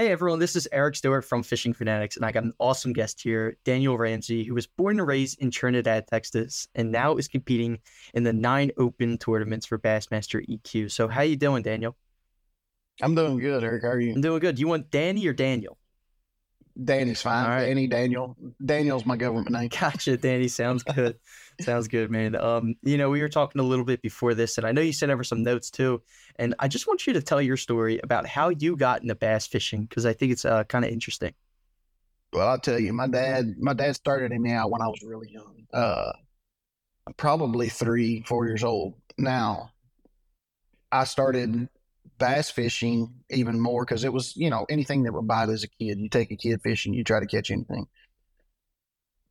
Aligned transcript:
Hey 0.00 0.10
everyone, 0.12 0.38
this 0.38 0.56
is 0.56 0.66
Eric 0.72 0.96
Stewart 0.96 1.26
from 1.26 1.42
Fishing 1.42 1.74
Fanatics, 1.74 2.16
and 2.16 2.24
I 2.24 2.32
got 2.32 2.44
an 2.44 2.54
awesome 2.58 2.94
guest 2.94 3.20
here, 3.20 3.58
Daniel 3.66 3.98
Ramsey, 3.98 4.44
who 4.44 4.54
was 4.54 4.66
born 4.66 4.98
and 4.98 5.06
raised 5.06 5.38
in 5.42 5.50
Trinidad, 5.50 6.06
Texas, 6.06 6.66
and 6.74 6.90
now 6.90 7.16
is 7.16 7.28
competing 7.28 7.80
in 8.14 8.22
the 8.22 8.32
nine 8.32 8.70
open 8.78 9.18
tournaments 9.18 9.66
for 9.66 9.78
Bassmaster 9.78 10.42
EQ. 10.48 10.90
So 10.90 11.06
how 11.06 11.20
you 11.20 11.36
doing, 11.36 11.62
Daniel? 11.62 11.98
I'm 13.02 13.14
doing 13.14 13.36
good, 13.36 13.62
Eric. 13.62 13.82
How 13.82 13.90
are 13.90 14.00
you? 14.00 14.14
I'm 14.14 14.22
doing 14.22 14.40
good. 14.40 14.58
You 14.58 14.68
want 14.68 14.90
Danny 14.90 15.26
or 15.26 15.34
Daniel? 15.34 15.76
Danny's 16.82 17.20
fine. 17.20 17.44
All 17.44 17.50
right. 17.50 17.66
Danny, 17.66 17.86
Daniel. 17.86 18.36
Daniel's 18.64 19.04
my 19.04 19.16
government 19.16 19.50
name. 19.50 19.68
Gotcha, 19.68 20.16
Danny. 20.16 20.48
Sounds 20.48 20.82
good. 20.94 21.16
Sounds 21.60 21.88
good, 21.88 22.10
man. 22.10 22.34
Um, 22.36 22.74
you 22.82 22.96
know, 22.96 23.10
we 23.10 23.20
were 23.20 23.28
talking 23.28 23.60
a 23.60 23.64
little 23.64 23.84
bit 23.84 24.00
before 24.02 24.34
this, 24.34 24.56
and 24.56 24.66
I 24.66 24.72
know 24.72 24.80
you 24.80 24.92
sent 24.92 25.12
over 25.12 25.24
some 25.24 25.42
notes 25.42 25.70
too. 25.70 26.02
And 26.36 26.54
I 26.58 26.68
just 26.68 26.86
want 26.86 27.06
you 27.06 27.12
to 27.12 27.22
tell 27.22 27.42
your 27.42 27.56
story 27.56 28.00
about 28.02 28.26
how 28.26 28.48
you 28.48 28.76
got 28.76 29.02
into 29.02 29.14
bass 29.14 29.46
fishing 29.46 29.82
because 29.82 30.06
I 30.06 30.12
think 30.12 30.32
it's 30.32 30.44
uh, 30.44 30.64
kind 30.64 30.84
of 30.84 30.90
interesting. 30.90 31.34
Well, 32.32 32.48
I'll 32.48 32.60
tell 32.60 32.78
you, 32.78 32.92
my 32.92 33.08
dad, 33.08 33.56
my 33.58 33.74
dad 33.74 33.96
started 33.96 34.32
me 34.32 34.52
out 34.52 34.70
when 34.70 34.80
I 34.80 34.86
was 34.86 35.02
really 35.02 35.30
young. 35.30 35.66
Uh, 35.72 36.12
probably 37.16 37.68
three, 37.68 38.22
four 38.22 38.46
years 38.46 38.62
old. 38.62 38.94
Now, 39.18 39.70
I 40.92 41.04
started 41.04 41.68
bass 42.20 42.50
fishing 42.50 43.12
even 43.30 43.58
more 43.58 43.84
because 43.84 44.04
it 44.04 44.12
was, 44.12 44.36
you 44.36 44.50
know, 44.50 44.66
anything 44.70 45.02
that 45.02 45.12
would 45.12 45.26
bite 45.26 45.48
as 45.48 45.64
a 45.64 45.68
kid. 45.68 45.98
You 45.98 46.08
take 46.08 46.30
a 46.30 46.36
kid 46.36 46.60
fishing, 46.62 46.94
you 46.94 47.02
try 47.02 47.18
to 47.18 47.26
catch 47.26 47.50
anything. 47.50 47.86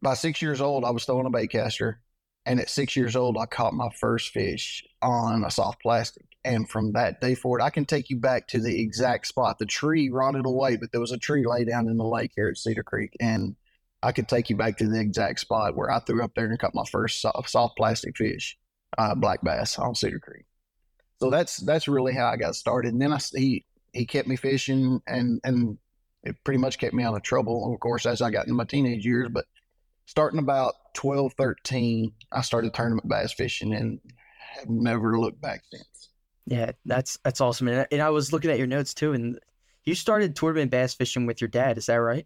By 0.01 0.15
six 0.15 0.41
years 0.41 0.59
old, 0.59 0.83
I 0.83 0.91
was 0.91 1.05
throwing 1.05 1.25
a 1.25 1.29
bait 1.29 1.47
caster. 1.47 2.01
And 2.45 2.59
at 2.59 2.69
six 2.69 2.95
years 2.95 3.15
old, 3.15 3.37
I 3.37 3.45
caught 3.45 3.73
my 3.73 3.89
first 3.99 4.29
fish 4.29 4.83
on 5.01 5.43
a 5.43 5.51
soft 5.51 5.81
plastic. 5.81 6.25
And 6.43 6.69
from 6.69 6.93
that 6.93 7.21
day 7.21 7.35
forward, 7.35 7.61
I 7.61 7.69
can 7.69 7.85
take 7.85 8.09
you 8.09 8.17
back 8.17 8.47
to 8.49 8.59
the 8.59 8.81
exact 8.81 9.27
spot. 9.27 9.59
The 9.59 9.65
tree 9.65 10.09
rotted 10.09 10.45
away, 10.45 10.77
but 10.77 10.91
there 10.91 11.01
was 11.01 11.11
a 11.11 11.17
tree 11.17 11.45
lay 11.45 11.65
down 11.65 11.87
in 11.87 11.97
the 11.97 12.05
lake 12.05 12.31
here 12.35 12.47
at 12.47 12.57
Cedar 12.57 12.83
Creek. 12.83 13.15
And 13.19 13.55
I 14.01 14.13
could 14.13 14.29
take 14.29 14.49
you 14.49 14.55
back 14.55 14.77
to 14.77 14.87
the 14.87 14.99
exact 14.99 15.41
spot 15.41 15.75
where 15.75 15.91
I 15.91 15.99
threw 15.99 16.23
up 16.23 16.33
there 16.33 16.45
and 16.45 16.57
caught 16.57 16.73
my 16.73 16.85
first 16.89 17.21
soft, 17.21 17.49
soft 17.49 17.77
plastic 17.77 18.17
fish, 18.17 18.57
uh, 18.97 19.15
black 19.15 19.43
bass 19.43 19.77
on 19.77 19.93
Cedar 19.93 20.19
Creek. 20.19 20.45
So 21.21 21.29
that's 21.29 21.57
that's 21.57 21.87
really 21.87 22.13
how 22.13 22.27
I 22.27 22.37
got 22.37 22.55
started. 22.55 22.93
And 22.93 23.01
then 23.01 23.13
I 23.13 23.19
he 23.33 23.65
he 23.93 24.05
kept 24.05 24.27
me 24.27 24.35
fishing, 24.35 25.01
and 25.07 25.41
and 25.43 25.77
it 26.23 26.35
pretty 26.43 26.59
much 26.59 26.77
kept 26.77 26.93
me 26.93 27.03
out 27.03 27.15
of 27.15 27.21
trouble. 27.21 27.73
Of 27.73 27.79
course, 27.79 28.05
as 28.05 28.21
I 28.21 28.29
got 28.29 28.45
into 28.45 28.55
my 28.55 28.65
teenage 28.65 29.05
years, 29.05 29.29
but 29.31 29.45
starting 30.05 30.39
about 30.39 30.73
12, 30.95 31.33
13, 31.33 32.11
I 32.31 32.41
started 32.41 32.73
tournament 32.73 33.07
bass 33.07 33.31
fishing 33.31 33.73
and 33.73 33.99
have 34.57 34.69
never 34.69 35.19
looked 35.19 35.39
back 35.39 35.61
since. 35.71 36.09
Yeah, 36.45 36.71
that's 36.85 37.19
that's 37.23 37.41
awesome. 37.41 37.67
And 37.67 37.81
I, 37.81 37.87
and 37.91 38.01
I 38.01 38.09
was 38.09 38.33
looking 38.33 38.49
at 38.49 38.57
your 38.57 38.67
notes 38.67 38.93
too, 38.93 39.13
and 39.13 39.39
you 39.83 39.95
started 39.95 40.35
tournament 40.35 40.71
bass 40.71 40.93
fishing 40.93 41.25
with 41.25 41.41
your 41.41 41.47
dad. 41.47 41.77
Is 41.77 41.85
that 41.87 41.95
right? 41.95 42.25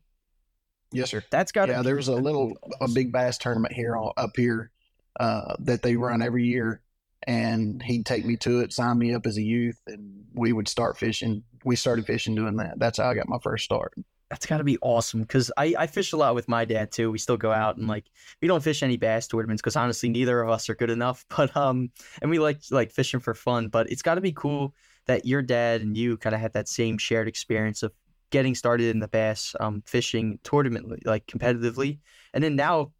Yes, 0.92 1.10
sir. 1.10 1.24
That's 1.32 1.52
got 1.52 1.70
it. 1.70 1.74
Yeah, 1.74 1.82
there 1.82 1.96
was 1.96 2.08
a 2.08 2.16
little 2.16 2.54
a 2.80 2.88
big 2.88 3.12
bass 3.12 3.38
tournament 3.38 3.74
here 3.74 3.98
on, 3.98 4.14
up 4.16 4.32
here 4.36 4.72
uh, 5.20 5.56
that 5.60 5.82
they 5.82 5.96
run 5.96 6.22
every 6.22 6.46
year, 6.46 6.82
and 7.28 7.82
he'd 7.82 8.06
take 8.06 8.26
me 8.26 8.36
to 8.38 8.60
it, 8.60 8.74
sign 8.74 8.98
me 8.98 9.14
up 9.14 9.26
as 9.26 9.38
a 9.38 9.42
youth, 9.42 9.80
and 9.88 10.26
we 10.34 10.54
would 10.54 10.68
start 10.68 10.98
fishing. 10.98 11.44
We 11.64 11.76
started 11.76 12.06
fishing 12.06 12.36
doing 12.36 12.58
that. 12.58 12.80
That's 12.80 12.98
how 12.98 13.10
I 13.10 13.14
got 13.14 13.30
my 13.30 13.40
first 13.42 13.66
start. 13.66 13.94
That's 14.30 14.46
got 14.46 14.58
to 14.58 14.64
be 14.64 14.80
awesome 14.82 15.22
because 15.22 15.52
I, 15.58 15.76
I 15.78 15.88
fish 15.88 16.12
a 16.12 16.18
lot 16.18 16.34
with 16.34 16.48
my 16.48 16.66
dad 16.66 16.92
too. 16.92 17.12
We 17.12 17.20
still 17.20 17.38
go 17.38 17.52
out 17.52 17.78
and 17.78 17.88
like 17.88 18.06
we 18.42 18.48
don't 18.48 18.64
fish 18.64 18.82
any 18.82 18.98
bass 18.98 19.28
tournaments 19.28 19.62
because 19.62 19.76
honestly 19.76 20.10
neither 20.10 20.42
of 20.42 20.50
us 20.50 20.70
are 20.70 20.76
good 20.76 20.90
enough. 20.90 21.24
But 21.38 21.56
um 21.56 21.92
and 22.20 22.32
we 22.32 22.40
like 22.40 22.62
like 22.72 22.92
fishing 22.92 23.20
for 23.20 23.36
fun. 23.36 23.68
But 23.68 23.92
it's 23.92 24.02
got 24.02 24.16
to 24.16 24.22
be 24.22 24.32
cool 24.32 24.74
that 25.06 25.26
your 25.26 25.44
dad 25.44 25.82
and 25.82 25.96
you 25.96 26.18
kind 26.18 26.34
of 26.34 26.42
had 26.42 26.54
that 26.54 26.68
same 26.68 26.98
shared 26.98 27.28
experience 27.28 27.84
of 27.84 27.94
getting 28.32 28.56
started 28.56 28.88
in 28.88 29.00
the 29.00 29.08
bass 29.08 29.56
um 29.60 29.84
fishing 29.86 30.40
tournament 30.44 31.06
like 31.06 31.28
competitively, 31.28 32.00
and 32.34 32.44
then 32.44 32.56
now 32.56 32.92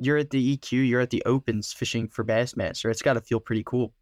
you're 0.00 0.16
at 0.16 0.30
the 0.30 0.56
EQ, 0.56 0.88
you're 0.88 1.00
at 1.00 1.10
the 1.10 1.22
opens 1.26 1.72
fishing 1.72 2.08
for 2.08 2.24
Bassmaster. 2.24 2.90
It's 2.90 3.02
got 3.02 3.14
to 3.14 3.20
feel 3.20 3.40
pretty 3.40 3.62
cool. 3.64 3.92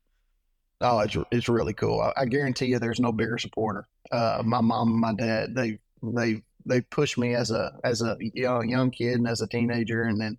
Oh, 0.80 1.00
it's 1.00 1.16
it's 1.32 1.48
really 1.48 1.74
cool. 1.74 2.00
I, 2.00 2.22
I 2.22 2.24
guarantee 2.26 2.66
you, 2.66 2.78
there's 2.78 3.00
no 3.00 3.10
bigger 3.10 3.36
supporter. 3.38 3.88
Uh, 4.12 4.42
my 4.44 4.60
mom 4.60 4.92
and 4.92 5.00
my 5.00 5.12
dad 5.12 5.54
they 5.54 5.78
they 6.02 6.42
they 6.66 6.80
pushed 6.82 7.18
me 7.18 7.34
as 7.34 7.50
a 7.50 7.72
as 7.82 8.00
a 8.00 8.16
young 8.20 8.68
young 8.68 8.90
kid 8.90 9.14
and 9.14 9.26
as 9.26 9.40
a 9.40 9.48
teenager, 9.48 10.02
and 10.02 10.20
then 10.20 10.38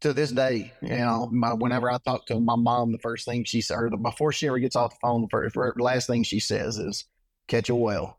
to 0.00 0.12
this 0.12 0.32
day, 0.32 0.72
you 0.82 0.96
know, 0.96 1.28
my, 1.30 1.52
whenever 1.52 1.88
I 1.88 1.98
talk 1.98 2.26
to 2.26 2.40
my 2.40 2.56
mom, 2.56 2.90
the 2.90 2.98
first 2.98 3.24
thing 3.24 3.44
she 3.44 3.60
says, 3.60 3.78
before 4.02 4.32
she 4.32 4.48
ever 4.48 4.58
gets 4.58 4.74
off 4.74 4.94
the 4.94 4.98
phone, 5.00 5.22
the 5.30 5.50
first, 5.50 5.80
last 5.80 6.08
thing 6.08 6.24
she 6.24 6.40
says 6.40 6.78
is 6.78 7.04
"catch 7.46 7.68
a 7.68 7.74
whale." 7.74 8.18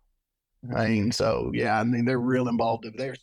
I 0.76 0.88
mean, 0.88 1.12
so 1.12 1.52
yeah, 1.54 1.80
I 1.80 1.84
mean 1.84 2.06
they're 2.06 2.20
real 2.20 2.48
involved. 2.48 2.86
They're 2.96 3.16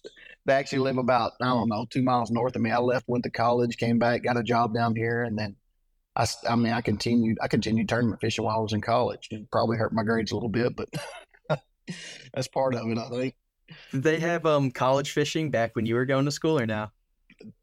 they 0.46 0.54
actually 0.54 0.80
live 0.80 0.98
about 0.98 1.32
I 1.40 1.46
don't 1.46 1.68
know 1.68 1.86
two 1.88 2.02
miles 2.02 2.30
north 2.30 2.56
of 2.56 2.62
me. 2.62 2.70
I 2.70 2.78
left, 2.78 3.08
went 3.08 3.24
to 3.24 3.30
college, 3.30 3.76
came 3.76 3.98
back, 3.98 4.22
got 4.22 4.36
a 4.36 4.42
job 4.42 4.74
down 4.74 4.94
here, 4.96 5.22
and 5.22 5.38
then 5.38 5.56
I, 6.16 6.26
I 6.48 6.56
mean 6.56 6.72
I 6.72 6.80
continued 6.80 7.38
I 7.40 7.48
continued 7.48 7.88
tournament 7.88 8.20
fishing 8.20 8.44
while 8.44 8.58
I 8.58 8.62
was 8.62 8.72
in 8.72 8.80
college. 8.80 9.28
It 9.30 9.50
probably 9.50 9.78
hurt 9.78 9.92
my 9.92 10.02
grades 10.02 10.32
a 10.32 10.34
little 10.34 10.48
bit, 10.48 10.74
but 10.76 10.88
that's 12.34 12.48
part 12.48 12.74
of 12.74 12.86
it. 12.88 12.98
I 12.98 13.08
think 13.08 13.34
Did 13.92 14.02
they 14.02 14.20
have 14.20 14.44
um 14.46 14.70
college 14.70 15.12
fishing 15.12 15.50
back 15.50 15.76
when 15.76 15.86
you 15.86 15.94
were 15.94 16.06
going 16.06 16.24
to 16.26 16.30
school 16.30 16.58
or 16.58 16.66
now? 16.66 16.92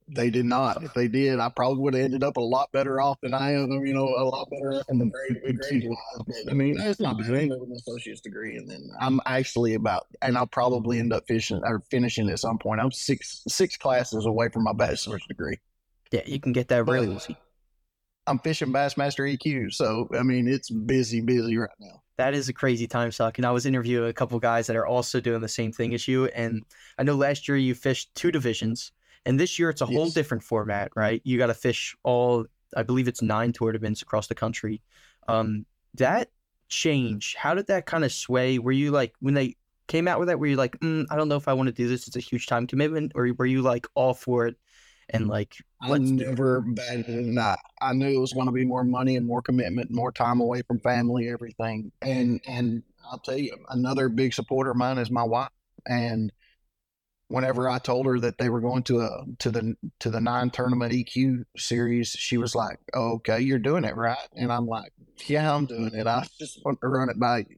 They 0.09 0.29
did 0.29 0.45
not. 0.45 0.83
If 0.83 0.93
they 0.93 1.07
did, 1.07 1.39
I 1.39 1.49
probably 1.49 1.83
would 1.83 1.93
have 1.93 2.03
ended 2.03 2.23
up 2.23 2.37
a 2.37 2.41
lot 2.41 2.71
better 2.71 3.01
off 3.01 3.19
than 3.21 3.33
I 3.33 3.53
am. 3.53 3.69
You 3.85 3.93
know, 3.93 4.05
a 4.07 4.23
lot 4.23 4.47
better 4.49 4.81
in 4.89 4.99
the 4.99 5.05
grade 5.05 5.59
grade 5.59 5.83
wise. 5.87 5.97
But 6.25 6.51
I 6.51 6.53
mean, 6.53 6.79
it's 6.79 6.99
not 6.99 7.17
bad. 7.17 7.31
I 7.31 7.37
ain't 7.39 7.49
with 7.59 7.69
an 7.69 7.75
associate's 7.75 8.21
degree, 8.21 8.55
and 8.57 8.69
then 8.69 8.89
I'm 8.99 9.19
actually 9.25 9.73
about, 9.73 10.07
and 10.21 10.37
I'll 10.37 10.47
probably 10.47 10.99
end 10.99 11.11
up 11.13 11.25
fishing 11.27 11.61
or 11.63 11.81
finishing 11.91 12.29
at 12.29 12.39
some 12.39 12.57
point. 12.57 12.79
I'm 12.81 12.91
six 12.91 13.43
six 13.47 13.75
classes 13.77 14.25
away 14.25 14.49
from 14.49 14.63
my 14.63 14.73
bachelor's 14.73 15.25
degree. 15.27 15.57
Yeah, 16.11 16.21
you 16.25 16.39
can 16.39 16.53
get 16.53 16.69
that 16.69 16.85
really 16.85 17.07
Really? 17.07 17.17
easy. 17.17 17.37
I'm 18.27 18.39
fishing 18.39 18.73
Bassmaster 18.73 19.37
EQ, 19.37 19.73
so 19.73 20.09
I 20.17 20.23
mean, 20.23 20.47
it's 20.47 20.69
busy, 20.69 21.21
busy 21.21 21.57
right 21.57 21.69
now. 21.79 22.01
That 22.17 22.33
is 22.33 22.49
a 22.49 22.53
crazy 22.53 22.87
time 22.87 23.11
suck. 23.11 23.37
And 23.37 23.45
I 23.45 23.51
was 23.51 23.65
interviewing 23.65 24.09
a 24.09 24.13
couple 24.13 24.39
guys 24.39 24.67
that 24.67 24.75
are 24.75 24.87
also 24.87 25.19
doing 25.21 25.39
the 25.39 25.47
same 25.47 25.71
thing 25.71 25.93
as 25.93 26.07
you. 26.07 26.25
And 26.25 26.63
I 26.97 27.03
know 27.03 27.13
last 27.15 27.47
year 27.47 27.57
you 27.57 27.75
fished 27.75 28.13
two 28.15 28.31
divisions, 28.31 28.91
and 29.27 29.37
this 29.37 29.59
year 29.59 29.69
it's 29.69 29.81
a 29.81 29.85
whole 29.85 30.09
different 30.09 30.41
format, 30.41 30.89
right? 30.95 31.21
You 31.25 31.37
got 31.37 31.47
to 31.47 31.53
fish 31.53 31.95
all, 32.03 32.45
I 32.77 32.83
believe 32.83 33.09
it's 33.09 33.21
nine 33.21 33.51
tournaments 33.51 34.01
across 34.01 34.27
the 34.27 34.35
country. 34.35 34.81
Um, 35.27 35.65
that 35.95 36.29
change, 36.69 37.35
how 37.35 37.53
did 37.53 37.67
that 37.67 37.85
kind 37.85 38.05
of 38.05 38.13
sway? 38.13 38.57
Were 38.57 38.71
you 38.71 38.89
like, 38.91 39.13
when 39.19 39.33
they 39.33 39.57
came 39.87 40.07
out 40.07 40.19
with 40.19 40.29
that, 40.29 40.39
were 40.39 40.47
you 40.47 40.55
like, 40.55 40.79
mm, 40.79 41.05
I 41.11 41.17
don't 41.17 41.27
know 41.27 41.35
if 41.35 41.49
I 41.49 41.53
want 41.53 41.67
to 41.67 41.73
do 41.73 41.89
this? 41.89 42.07
It's 42.07 42.15
a 42.15 42.21
huge 42.21 42.47
time 42.47 42.67
commitment. 42.67 43.11
Or 43.15 43.29
were 43.37 43.45
you 43.45 43.61
like 43.61 43.85
all 43.95 44.13
for 44.13 44.47
it 44.47 44.55
and 45.09 45.27
like, 45.27 45.57
I 45.81 45.89
Let's 45.89 46.11
do 46.11 46.23
it. 46.23 46.29
never 46.29 46.61
batted 46.61 47.09
an 47.09 47.37
eye. 47.37 47.57
I 47.81 47.91
knew 47.91 48.07
it 48.07 48.19
was 48.19 48.31
going 48.31 48.47
to 48.47 48.53
be 48.53 48.63
more 48.63 48.85
money 48.85 49.17
and 49.17 49.27
more 49.27 49.41
commitment, 49.41 49.91
more 49.91 50.13
time 50.13 50.39
away 50.39 50.61
from 50.61 50.79
family, 50.79 51.29
everything. 51.29 51.91
And 52.01 52.39
and 52.47 52.81
I'll 53.11 53.19
tell 53.19 53.37
you, 53.37 53.57
another 53.69 54.07
big 54.09 54.33
supporter 54.33 54.71
of 54.71 54.77
mine 54.77 54.97
is 54.97 55.11
my 55.11 55.23
wife. 55.23 55.49
And 55.85 56.31
whenever 57.27 57.69
I 57.69 57.79
told 57.79 58.05
her 58.05 58.19
that 58.19 58.37
they 58.37 58.49
were 58.49 58.61
going 58.61 58.83
to 58.83 59.01
a 59.01 59.25
to 59.39 59.51
the 59.51 59.75
to 59.99 60.09
the 60.09 60.21
nine 60.21 60.49
tournament 60.49 60.93
EQ 60.93 61.45
series, 61.57 62.09
she 62.09 62.37
was 62.37 62.55
like, 62.55 62.79
oh, 62.93 63.15
"Okay, 63.15 63.39
you're 63.41 63.59
doing 63.59 63.83
it 63.83 63.95
right." 63.95 64.17
And 64.35 64.51
I'm 64.51 64.67
like, 64.67 64.93
"Yeah, 65.25 65.53
I'm 65.53 65.65
doing 65.65 65.93
it. 65.93 66.07
I 66.07 66.25
just 66.39 66.63
want 66.63 66.79
to 66.81 66.87
run 66.87 67.09
it 67.09 67.19
by 67.19 67.39
you." 67.39 67.57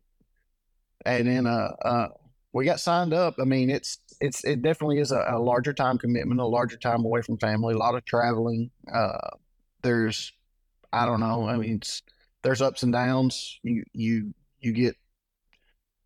And 1.05 1.27
then 1.27 1.47
uh, 1.47 1.73
uh, 1.83 2.07
we 2.53 2.65
got 2.65 2.79
signed 2.79 3.13
up. 3.13 3.35
I 3.39 3.45
mean, 3.45 3.69
it's 3.69 3.99
it's 4.19 4.43
it 4.43 4.61
definitely 4.61 4.99
is 4.99 5.11
a, 5.11 5.23
a 5.29 5.39
larger 5.39 5.73
time 5.73 5.97
commitment, 5.97 6.39
a 6.39 6.45
larger 6.45 6.77
time 6.77 7.05
away 7.05 7.21
from 7.21 7.37
family, 7.37 7.73
a 7.73 7.77
lot 7.77 7.95
of 7.95 8.05
traveling. 8.05 8.71
Uh, 8.91 9.29
there's, 9.81 10.33
I 10.91 11.05
don't 11.05 11.19
know. 11.19 11.47
I 11.47 11.57
mean, 11.57 11.81
there's 12.43 12.61
ups 12.61 12.83
and 12.83 12.91
downs. 12.91 13.59
You 13.63 13.83
you 13.93 14.33
you 14.59 14.73
get, 14.73 14.95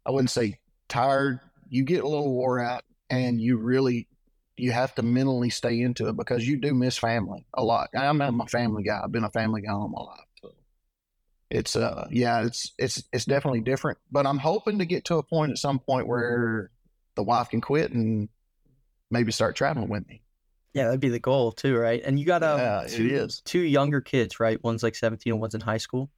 I 0.06 0.12
wouldn't 0.12 0.30
say 0.30 0.60
tired. 0.90 1.40
You 1.70 1.84
get 1.84 2.04
a 2.04 2.08
little 2.08 2.32
wore 2.32 2.60
out, 2.60 2.84
and 3.14 3.42
you 3.42 3.58
really 3.58 4.08
you 4.56 4.72
have 4.72 4.94
to 4.96 5.02
mentally 5.02 5.50
stay 5.50 5.82
into 5.82 6.08
it 6.10 6.16
because 6.16 6.48
you 6.48 6.58
do 6.58 6.74
miss 6.74 6.98
family 6.98 7.46
a 7.54 7.64
lot. 7.64 7.90
I'm 7.96 8.22
I'm 8.22 8.42
a 8.42 8.48
family 8.48 8.84
guy. 8.84 9.02
I've 9.04 9.12
been 9.12 9.24
a 9.24 9.32
family 9.32 9.62
guy 9.62 9.72
all 9.72 9.88
my 9.88 10.02
life. 10.02 10.28
So 10.42 10.54
it's 11.50 11.76
uh 11.76 12.08
yeah, 12.12 12.44
it's 12.46 12.72
it's 12.78 13.04
it's 13.12 13.26
definitely 13.26 13.62
different. 13.62 13.98
But 14.12 14.26
I'm 14.28 14.38
hoping 14.40 14.80
to 14.80 14.86
get 14.86 15.06
to 15.06 15.18
a 15.18 15.24
point 15.24 15.52
at 15.52 15.58
some 15.58 15.80
point 15.80 16.08
where 16.08 16.72
the 17.16 17.24
wife 17.24 17.50
can 17.50 17.62
quit 17.62 17.92
and 17.92 18.30
maybe 19.10 19.32
start 19.32 19.56
traveling 19.56 19.90
with 19.90 20.08
me. 20.08 20.22
yeah, 20.74 20.86
that'd 20.86 21.00
be 21.00 21.10
the 21.10 21.20
goal 21.20 21.52
too, 21.52 21.78
right? 21.78 22.02
And 22.04 22.20
you 22.20 22.26
got 22.26 22.42
um, 22.44 22.60
Yeah, 22.60 22.82
it 22.84 22.90
two, 22.90 23.06
is. 23.08 23.42
two 23.46 23.60
younger 23.62 24.02
kids, 24.02 24.40
right? 24.40 24.64
One's 24.64 24.82
like 24.84 24.96
17 24.96 25.34
and 25.34 25.40
one's 25.42 25.54
in 25.56 25.62
high 25.62 25.78
school. 25.78 26.10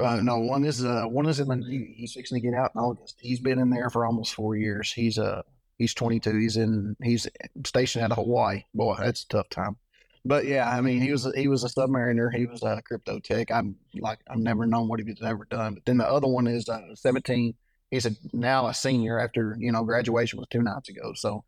Uh, 0.00 0.20
no, 0.22 0.38
one 0.38 0.64
is 0.64 0.82
uh 0.84 1.04
one 1.04 1.26
is 1.26 1.38
in 1.38 1.48
the 1.48 1.56
he- 1.68 1.94
he's 1.98 2.14
fixing 2.14 2.40
to 2.40 2.46
get 2.46 2.54
out 2.56 2.72
in 2.74 2.80
August. 2.80 3.18
He's 3.20 3.40
been 3.40 3.58
in 3.58 3.68
there 3.70 3.90
for 3.90 4.06
almost 4.06 4.34
four 4.34 4.56
years. 4.56 4.90
He's 4.92 5.18
uh 5.18 5.42
he's 5.82 5.94
22. 5.94 6.38
He's 6.38 6.56
in 6.56 6.96
he's 7.02 7.26
stationed 7.66 8.04
out 8.04 8.12
of 8.12 8.18
Hawaii. 8.18 8.64
Boy, 8.72 8.96
that's 8.98 9.24
a 9.24 9.28
tough 9.28 9.48
time. 9.50 9.76
But 10.24 10.46
yeah, 10.46 10.70
I 10.70 10.80
mean, 10.80 11.02
he 11.02 11.10
was 11.10 11.30
he 11.34 11.48
was 11.48 11.64
a 11.64 11.68
submariner. 11.68 12.32
He 12.32 12.46
was 12.46 12.62
a 12.62 12.80
crypto 12.82 13.18
tech. 13.18 13.50
I'm 13.50 13.76
like 13.96 14.20
I've 14.30 14.38
never 14.38 14.66
known 14.66 14.88
what 14.88 15.00
he's 15.00 15.20
ever 15.22 15.44
done. 15.44 15.74
But 15.74 15.84
then 15.84 15.98
the 15.98 16.08
other 16.08 16.28
one 16.28 16.46
is 16.46 16.68
uh, 16.68 16.94
17. 16.94 17.54
he's 17.90 18.06
a 18.06 18.12
now 18.32 18.68
a 18.68 18.74
senior 18.74 19.18
after 19.18 19.56
you 19.58 19.72
know 19.72 19.82
graduation 19.82 20.38
was 20.38 20.48
two 20.48 20.62
nights 20.62 20.88
ago. 20.88 21.12
So 21.14 21.44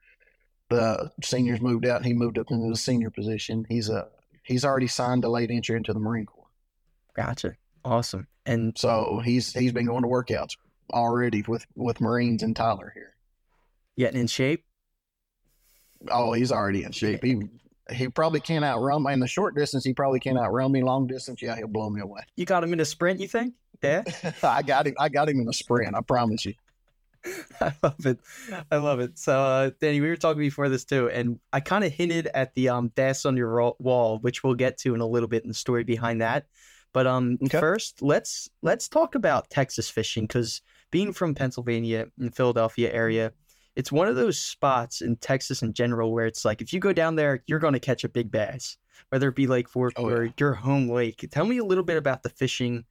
the 0.71 1.13
seniors 1.23 1.61
moved 1.61 1.87
out. 1.87 2.05
He 2.05 2.13
moved 2.13 2.39
up 2.39 2.51
into 2.51 2.69
the 2.69 2.77
senior 2.77 3.11
position. 3.11 3.65
He's 3.69 3.89
a 3.89 4.09
he's 4.43 4.65
already 4.65 4.89
signed 4.89 5.25
a 5.25 5.29
late 5.29 5.53
entry 5.53 5.77
into 5.77 5.93
the 5.93 6.01
Marine 6.01 6.27
Corps. 6.27 6.51
Gotcha. 7.15 7.57
Awesome. 7.85 8.27
And 8.45 8.77
so 8.77 9.23
he's 9.25 9.53
he's 9.53 9.73
been 9.73 9.87
going 9.87 10.03
to 10.03 10.09
workouts 10.09 10.57
already 10.93 11.43
with 11.47 11.65
with 11.77 12.01
Marines 12.01 12.43
and 12.43 12.57
Tyler 12.57 12.91
here. 12.93 13.14
Getting 13.99 14.21
in 14.21 14.27
shape. 14.27 14.65
Oh, 16.11 16.33
he's 16.33 16.53
already 16.53 16.85
in 16.85 16.93
shape. 16.93 17.23
He 17.23 17.41
he 17.93 18.09
probably 18.09 18.41
can't 18.41 18.65
outrun 18.65 19.03
me 19.03 19.13
in 19.13 19.21
the 19.21 19.27
short 19.27 19.55
distance. 19.55 19.85
He 19.85 19.93
probably 19.93 20.21
can't 20.21 20.39
outrun 20.39 20.73
me 20.73 20.83
long 20.83 21.07
distance. 21.07 21.43
Yeah, 21.43 21.57
he'll 21.57 21.69
blow 21.69 21.91
me 21.91 22.01
away. 22.01 22.23
You 22.37 22.47
got 22.47 22.65
him 22.65 22.73
in 22.73 22.81
a 22.81 22.85
sprint, 22.85 23.21
you 23.21 23.29
think? 23.29 23.55
Yeah, 23.83 24.03
I 24.43 24.63
got 24.63 24.87
him. 24.87 24.95
I 24.99 25.09
got 25.09 25.29
him 25.29 25.41
in 25.41 25.49
a 25.49 25.53
sprint. 25.53 25.95
I 25.95 26.01
promise 26.01 26.45
you. 26.47 26.55
I 27.61 27.73
love 27.83 28.07
it. 28.07 28.19
I 28.71 28.77
love 28.77 29.01
it. 29.01 29.19
So, 29.19 29.39
uh, 29.39 29.71
Danny, 29.81 30.01
we 30.01 30.09
were 30.09 30.17
talking 30.17 30.41
before 30.41 30.69
this 30.69 30.85
too, 30.85 31.09
and 31.11 31.39
I 31.53 31.61
kind 31.61 31.85
of 31.85 31.93
hinted 31.93 32.29
at 32.35 32.55
the 32.55 32.71
um 32.71 32.89
desk 32.89 33.27
on 33.27 33.37
your 33.37 33.75
wall, 33.79 34.19
which 34.21 34.43
we'll 34.43 34.55
get 34.55 34.79
to 34.79 34.95
in 34.95 35.01
a 35.01 35.07
little 35.07 35.29
bit 35.29 35.43
in 35.43 35.49
the 35.49 35.55
story 35.55 35.85
behind 35.85 36.21
that. 36.21 36.47
But 36.93 37.07
um, 37.07 37.39
okay. 37.45 37.59
first, 37.59 38.03
let's 38.03 38.49
let's 38.63 38.89
talk 38.89 39.15
about 39.15 39.51
Texas 39.51 39.91
fishing 39.91 40.25
because 40.25 40.63
being 40.91 41.13
from 41.13 41.35
Pennsylvania 41.35 42.07
and 42.19 42.35
Philadelphia 42.35 42.93
area, 42.93 43.33
it's 43.77 43.93
one 43.93 44.09
of 44.09 44.17
those 44.17 44.39
spots 44.39 45.01
in 45.01 45.17
Texas 45.17 45.63
in 45.63 45.73
general 45.73 46.13
where 46.13 46.27
it's 46.27 46.45
like 46.45 46.63
if 46.63 46.73
you 46.73 46.81
go 46.81 46.93
down 46.93 47.17
there, 47.17 47.43
you're 47.47 47.59
going 47.59 47.73
to 47.75 47.81
catch 47.81 48.05
a 48.05 48.09
big 48.09 48.31
bass, 48.31 48.77
whether 49.09 49.29
it 49.29 49.37
be 49.37 49.47
Lake 49.47 49.69
Fork 49.69 49.95
oh, 49.97 50.09
or 50.09 50.25
yeah. 50.25 50.33
your 50.39 50.55
home 50.55 50.89
lake. 50.89 51.27
Tell 51.31 51.45
me 51.45 51.59
a 51.59 51.65
little 51.65 51.85
bit 51.85 51.97
about 51.97 52.23
the 52.23 52.29
fishing 52.29 52.85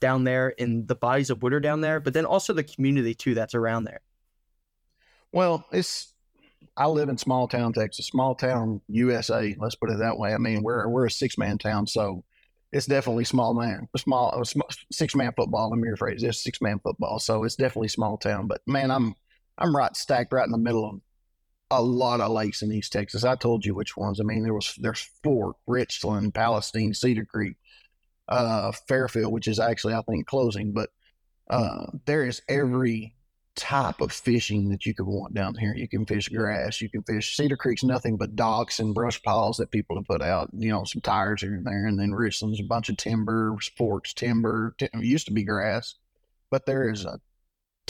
down 0.00 0.24
there 0.24 0.48
in 0.50 0.86
the 0.86 0.94
bodies 0.94 1.30
of 1.30 1.42
water 1.42 1.60
down 1.60 1.82
there, 1.82 2.00
but 2.00 2.14
then 2.14 2.24
also 2.24 2.52
the 2.52 2.64
community 2.64 3.14
too 3.14 3.34
that's 3.34 3.54
around 3.54 3.84
there. 3.84 4.00
Well, 5.32 5.66
it's 5.72 6.14
I 6.76 6.86
live 6.86 7.08
in 7.08 7.18
small 7.18 7.46
town 7.46 7.72
Texas, 7.72 8.06
small 8.06 8.34
town 8.34 8.80
USA. 8.88 9.54
Let's 9.58 9.74
put 9.74 9.90
it 9.90 9.98
that 9.98 10.18
way. 10.18 10.34
I 10.34 10.38
mean, 10.38 10.62
we're 10.62 10.88
we're 10.88 11.06
a 11.06 11.10
six 11.10 11.36
man 11.36 11.58
town, 11.58 11.86
so 11.86 12.24
it's 12.72 12.86
definitely 12.86 13.24
small 13.24 13.54
man, 13.54 13.88
a 13.94 13.98
small, 13.98 14.40
a 14.40 14.44
small 14.44 14.68
six 14.90 15.14
man 15.14 15.32
football. 15.36 15.70
Let 15.70 15.78
me 15.78 15.88
rephrase 15.88 16.20
this: 16.20 16.42
six 16.42 16.60
man 16.60 16.80
football. 16.82 17.18
So 17.18 17.44
it's 17.44 17.56
definitely 17.56 17.88
small 17.88 18.16
town. 18.16 18.46
But 18.46 18.62
man, 18.66 18.90
I'm 18.90 19.14
I'm 19.60 19.76
right 19.76 19.94
stacked 19.96 20.32
right 20.32 20.46
in 20.46 20.52
the 20.52 20.58
middle 20.58 20.88
of 20.88 21.00
a 21.70 21.82
lot 21.82 22.20
of 22.20 22.32
lakes 22.32 22.62
in 22.62 22.72
East 22.72 22.92
Texas. 22.92 23.24
I 23.24 23.36
told 23.36 23.64
you 23.64 23.74
which 23.74 23.96
ones. 23.96 24.20
I 24.20 24.24
mean, 24.24 24.42
there 24.42 24.54
was 24.54 24.74
there's 24.78 25.08
Fork, 25.22 25.56
Richland, 25.66 26.34
Palestine, 26.34 26.94
Cedar 26.94 27.24
Creek, 27.24 27.56
uh, 28.28 28.72
Fairfield, 28.88 29.32
which 29.32 29.48
is 29.48 29.60
actually 29.60 29.94
I 29.94 30.02
think 30.02 30.26
closing, 30.26 30.72
but 30.72 30.90
uh, 31.48 31.86
there 32.06 32.24
is 32.24 32.42
every 32.48 33.14
type 33.56 34.00
of 34.00 34.12
fishing 34.12 34.70
that 34.70 34.86
you 34.86 34.94
could 34.94 35.06
want 35.06 35.34
down 35.34 35.54
here. 35.54 35.74
You 35.74 35.88
can 35.88 36.06
fish 36.06 36.28
grass, 36.28 36.80
you 36.80 36.88
can 36.88 37.02
fish 37.02 37.36
Cedar 37.36 37.56
Creek's 37.56 37.84
nothing 37.84 38.16
but 38.16 38.36
docks 38.36 38.78
and 38.78 38.94
brush 38.94 39.22
piles 39.22 39.58
that 39.58 39.70
people 39.70 39.96
have 39.96 40.06
put 40.06 40.22
out, 40.22 40.48
you 40.56 40.70
know, 40.70 40.84
some 40.84 41.02
tires 41.02 41.42
here 41.42 41.54
and 41.54 41.66
there, 41.66 41.86
and 41.86 41.98
then 41.98 42.12
Richland's 42.12 42.60
a 42.60 42.64
bunch 42.64 42.88
of 42.88 42.96
timber, 42.96 43.56
sports, 43.60 44.14
timber, 44.14 44.74
t- 44.78 44.88
used 44.94 45.26
to 45.26 45.32
be 45.32 45.44
grass. 45.44 45.96
But 46.50 46.66
there 46.66 46.88
is 46.88 47.04
a 47.04 47.20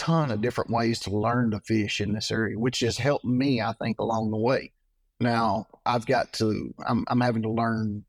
ton 0.00 0.30
of 0.30 0.40
different 0.40 0.70
ways 0.70 0.98
to 0.98 1.10
learn 1.10 1.50
to 1.50 1.60
fish 1.60 2.00
in 2.00 2.14
this 2.14 2.30
area, 2.30 2.58
which 2.58 2.80
has 2.80 2.96
helped 2.96 3.26
me, 3.26 3.60
I 3.60 3.74
think, 3.74 4.00
along 4.00 4.30
the 4.30 4.38
way. 4.38 4.72
Now 5.20 5.66
I've 5.84 6.06
got 6.06 6.32
to 6.34 6.74
I'm 6.86 7.04
I'm 7.08 7.20
having 7.20 7.42
to 7.42 7.50
learn 7.50 8.06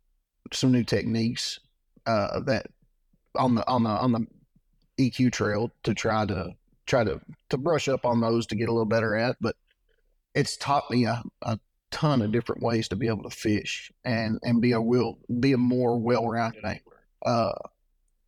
some 0.54 0.72
new 0.72 0.86
techniques 0.86 1.60
uh, 2.06 2.40
that 2.46 2.68
on 3.36 3.56
the 3.56 3.68
on 3.68 3.84
the 3.84 3.90
on 3.90 4.14
the 4.14 4.28
EQ 4.98 5.34
trail 5.34 5.70
to 5.84 5.94
try 5.94 6.26
to 6.26 6.52
try 6.86 7.04
to 7.04 7.20
to 7.50 7.58
brush 7.58 7.90
up 7.90 8.06
on 8.06 8.22
those 8.22 8.48
to 8.48 8.56
get 8.56 8.70
a 8.70 8.72
little 8.72 8.86
better 8.86 9.18
at. 9.18 9.36
But 9.42 9.58
it's 10.34 10.56
taught 10.56 10.90
me 10.90 11.04
a, 11.04 11.22
a 11.42 11.60
ton 11.92 12.22
of 12.22 12.32
different 12.32 12.64
ways 12.64 12.88
to 12.88 12.96
be 12.96 13.10
able 13.10 13.24
to 13.24 13.36
fish 13.36 13.92
and 14.06 14.40
and 14.44 14.62
be 14.62 14.72
a 14.72 14.82
will 14.82 15.20
be 15.42 15.52
a 15.52 15.58
more 15.58 16.00
well 16.00 16.26
rounded 16.26 16.64
angler. 16.64 17.04
Uh, 17.26 17.52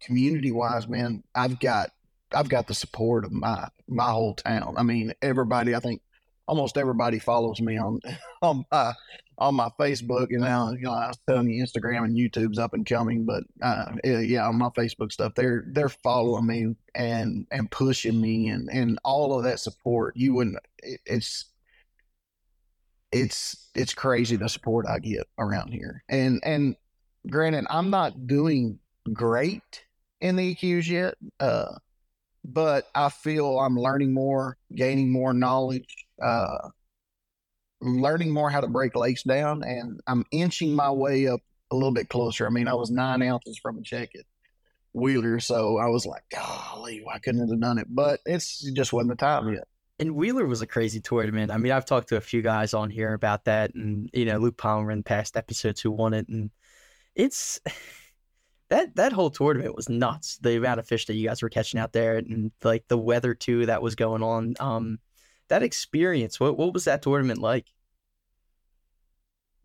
community 0.01 0.51
wise, 0.51 0.86
man, 0.86 1.24
I've 1.33 1.62
got 1.62 1.92
I've 2.33 2.50
got 2.50 2.68
the 2.68 2.74
support 2.74 3.25
of 3.25 3.31
my 3.31 3.68
my 3.88 4.09
whole 4.09 4.35
town. 4.35 4.75
I 4.77 4.83
mean, 4.83 5.13
everybody. 5.21 5.75
I 5.75 5.80
think 5.80 6.01
almost 6.47 6.77
everybody 6.77 7.19
follows 7.19 7.62
me 7.62 7.77
on 7.77 8.00
on 8.41 8.65
my 8.71 8.94
on 9.38 9.56
my 9.56 9.69
Facebook, 9.80 10.27
and 10.30 10.41
now 10.41 10.71
you 10.71 10.83
know 10.83 10.94
I 10.94 11.07
was 11.07 11.19
telling 11.27 11.50
you 11.50 11.63
Instagram 11.63 12.06
and 12.06 12.18
YouTube's 12.18 12.59
up 12.59 12.74
and 12.74 12.85
coming, 12.85 13.25
but 13.25 13.44
uh, 13.62 13.94
yeah, 14.03 14.47
on 14.47 14.57
my 14.57 14.69
Facebook 14.69 15.12
stuff, 15.12 15.33
they're 15.35 15.65
they're 15.68 15.89
following 15.89 16.45
me 16.45 16.75
and 16.95 17.47
and 17.51 17.69
pushing 17.71 18.19
me 18.19 18.50
and 18.50 18.69
and 18.71 19.00
all 19.03 19.38
of 19.38 19.44
that 19.45 19.59
support. 19.59 20.15
You 20.15 20.33
wouldn't. 20.33 20.57
It, 20.80 21.01
it's 21.06 21.45
it's 23.12 23.69
it's 23.75 23.94
crazy 23.94 24.35
the 24.35 24.50
support 24.50 24.85
I 24.88 25.00
get 25.00 25.27
around 25.38 25.71
here, 25.71 26.03
and 26.09 26.41
and 26.44 26.75
granted, 27.30 27.65
I'm 27.69 27.89
not 27.89 28.27
doing 28.27 28.80
great 29.12 29.85
in 30.21 30.35
the 30.35 30.56
EQs 30.56 30.88
yet, 30.88 31.15
uh, 31.39 31.75
but 32.44 32.88
I 32.94 33.10
feel 33.10 33.60
I'm 33.60 33.78
learning 33.78 34.13
more, 34.13 34.57
gaining 34.74 35.12
more 35.12 35.34
knowledge. 35.34 36.06
Uh, 36.22 36.69
learning 37.81 38.31
more 38.31 38.50
how 38.50 38.62
to 38.62 38.68
break 38.68 38.95
lakes 38.95 39.24
down, 39.24 39.63
and 39.63 40.00
I'm 40.07 40.25
inching 40.31 40.74
my 40.74 40.92
way 40.92 41.28
up 41.28 41.42
a 41.72 41.75
little 41.75 41.92
bit 41.92 42.10
closer. 42.10 42.45
I 42.48 42.50
mean, 42.50 42.68
I 42.68 42.74
was 42.75 42.92
nine 42.92 43.22
ounces 43.22 43.57
from 43.57 43.78
a 43.78 43.81
check 43.81 44.12
Wheeler, 44.94 45.40
so 45.40 45.78
I 45.80 45.88
was 45.88 46.06
like, 46.06 46.24
golly, 46.31 47.01
why 47.04 47.18
couldn't 47.19 47.50
have 47.50 47.60
done 47.60 47.80
it? 47.80 47.88
But 47.90 48.19
it's 48.25 48.60
just 48.74 48.94
wasn't 48.94 49.10
the 49.10 49.16
time 49.16 49.51
yet. 49.51 49.68
And 50.00 50.16
Wheeler 50.16 50.45
was 50.45 50.62
a 50.62 50.68
crazy 50.68 51.01
tournament. 51.01 51.51
I 51.51 51.57
mean, 51.57 51.72
I've 51.72 51.86
talked 51.86 52.10
to 52.10 52.18
a 52.18 52.22
few 52.22 52.42
guys 52.42 52.74
on 52.74 52.90
here 52.90 53.13
about 53.13 53.45
that, 53.45 53.74
and 53.74 54.10
you 54.13 54.25
know, 54.25 54.38
Luke 54.38 54.57
Palmer 54.57 54.92
in 54.92 55.04
past 55.04 55.36
episodes 55.36 55.81
who 55.81 55.92
won 55.92 56.13
it, 56.13 56.28
and 56.30 56.51
it's 57.16 57.60
that 58.73 58.95
that 58.95 59.13
whole 59.13 59.29
tournament 59.29 59.75
was 59.75 59.87
nuts. 59.87 60.37
The 60.37 60.57
amount 60.57 60.79
of 60.79 60.87
fish 60.87 61.05
that 61.05 61.13
you 61.13 61.27
guys 61.27 61.43
were 61.43 61.49
catching 61.49 61.79
out 61.79 61.93
there, 61.93 62.17
and 62.17 62.51
like 62.63 62.87
the 62.87 62.97
weather 62.97 63.35
too 63.35 63.67
that 63.67 63.83
was 63.83 63.93
going 63.93 64.23
on. 64.23 64.55
Um, 64.59 64.97
that 65.49 65.61
experience, 65.61 66.39
what 66.39 66.57
what 66.57 66.73
was 66.73 66.85
that 66.85 67.03
tournament 67.03 67.39
like? 67.39 67.67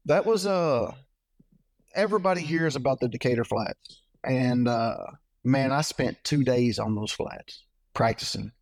That 0.04 0.26
was 0.26 0.46
uh 0.46 0.92
everybody 1.94 2.42
hears 2.42 2.76
about 2.76 3.00
the 3.00 3.08
Decatur 3.08 3.44
flats. 3.44 4.02
And 4.24 4.68
uh 4.68 4.98
man, 5.42 5.72
I 5.72 5.80
spent 5.80 6.22
two 6.22 6.44
days 6.44 6.78
on 6.78 6.94
those 6.94 7.12
flats 7.12 7.64
practicing 7.94 8.52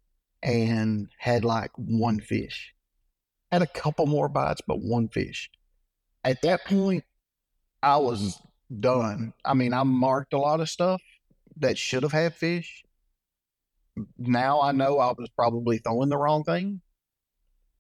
and 0.44 1.08
had 1.19 1.44
like 1.44 1.72
one 1.75 2.20
fish. 2.20 2.72
Had 3.50 3.62
a 3.62 3.66
couple 3.66 4.06
more 4.06 4.28
bites, 4.28 4.60
but 4.65 4.81
one 4.81 5.08
fish. 5.08 5.50
At 6.22 6.43
that 6.43 6.65
point, 6.67 7.05
I 7.82 7.96
was 7.96 8.41
done. 8.81 9.32
I 9.44 9.55
mean, 9.55 9.73
I 9.73 9.82
marked 9.82 10.32
a 10.32 10.39
lot 10.39 10.61
of 10.61 10.69
stuff 10.69 11.03
that 11.58 11.79
should 11.79 12.03
have 12.03 12.13
had 12.13 12.35
fish. 12.35 12.85
Now 14.19 14.61
I 14.61 14.73
know 14.73 14.99
I 14.99 15.13
was 15.17 15.31
probably 15.35 15.79
throwing 15.79 16.11
the 16.11 16.19
wrong 16.19 16.44
thing. 16.44 16.81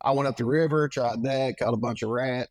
I 0.00 0.12
went 0.12 0.28
up 0.28 0.36
the 0.36 0.44
river, 0.44 0.88
tried 0.88 1.22
that, 1.24 1.58
caught 1.58 1.74
a 1.74 1.78
bunch 1.78 2.02
of 2.02 2.10
rats, 2.10 2.50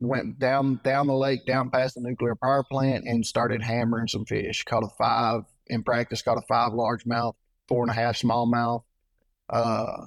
went 0.00 0.38
down 0.38 0.80
down 0.84 1.06
the 1.06 1.14
lake, 1.14 1.46
down 1.46 1.70
past 1.70 1.94
the 1.94 2.00
nuclear 2.00 2.34
power 2.34 2.64
plant, 2.64 3.04
and 3.06 3.24
started 3.24 3.62
hammering 3.62 4.08
some 4.08 4.24
fish. 4.24 4.64
Caught 4.64 4.84
a 4.84 4.88
five 4.98 5.42
in 5.66 5.82
practice. 5.82 6.22
Caught 6.22 6.38
a 6.38 6.46
five 6.46 6.72
largemouth, 6.72 7.34
four 7.68 7.82
and 7.82 7.90
a 7.90 7.94
half 7.94 8.20
smallmouth. 8.20 8.82
Uh, 9.48 10.06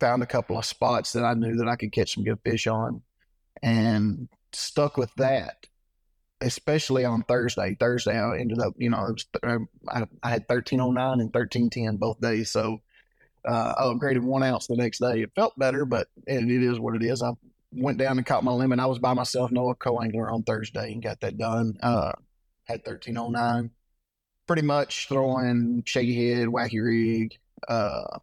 found 0.00 0.22
a 0.22 0.26
couple 0.26 0.58
of 0.58 0.64
spots 0.64 1.12
that 1.12 1.24
I 1.24 1.34
knew 1.34 1.56
that 1.56 1.68
I 1.68 1.76
could 1.76 1.92
catch 1.92 2.14
some 2.14 2.24
good 2.24 2.40
fish 2.44 2.66
on, 2.66 3.02
and 3.62 4.28
stuck 4.52 4.96
with 4.96 5.14
that. 5.16 5.66
Especially 6.44 7.04
on 7.04 7.22
Thursday. 7.22 7.76
Thursday, 7.78 8.18
I 8.18 8.36
ended 8.36 8.58
up, 8.58 8.74
you 8.76 8.90
know, 8.90 8.98
was, 8.98 9.26
I, 9.88 10.06
I 10.24 10.30
had 10.30 10.48
thirteen 10.48 10.80
oh 10.80 10.90
nine 10.90 11.20
and 11.20 11.32
thirteen 11.32 11.70
ten 11.70 11.98
both 11.98 12.20
days, 12.20 12.50
so 12.50 12.80
uh, 13.48 13.74
I 13.78 13.82
upgraded 13.84 14.22
one 14.22 14.42
ounce 14.42 14.66
the 14.66 14.74
next 14.76 14.98
day. 14.98 15.22
It 15.22 15.30
felt 15.36 15.56
better, 15.56 15.84
but 15.84 16.08
it, 16.26 16.42
it 16.42 16.62
is 16.64 16.80
what 16.80 16.96
it 16.96 17.04
is. 17.04 17.22
I 17.22 17.30
went 17.70 17.98
down 17.98 18.18
and 18.18 18.26
caught 18.26 18.42
my 18.42 18.50
limit. 18.50 18.80
I 18.80 18.86
was 18.86 18.98
by 18.98 19.14
myself, 19.14 19.52
no 19.52 19.72
co-angler 19.74 20.32
on 20.32 20.42
Thursday, 20.42 20.92
and 20.92 21.00
got 21.00 21.20
that 21.20 21.38
done. 21.38 21.78
Uh, 21.80 22.12
had 22.64 22.84
thirteen 22.84 23.16
oh 23.18 23.30
nine. 23.30 23.70
Pretty 24.48 24.62
much 24.62 25.06
throwing 25.06 25.84
shaky 25.86 26.28
head, 26.28 26.48
wacky 26.48 26.84
rig, 26.84 27.38
uh, 27.68 28.18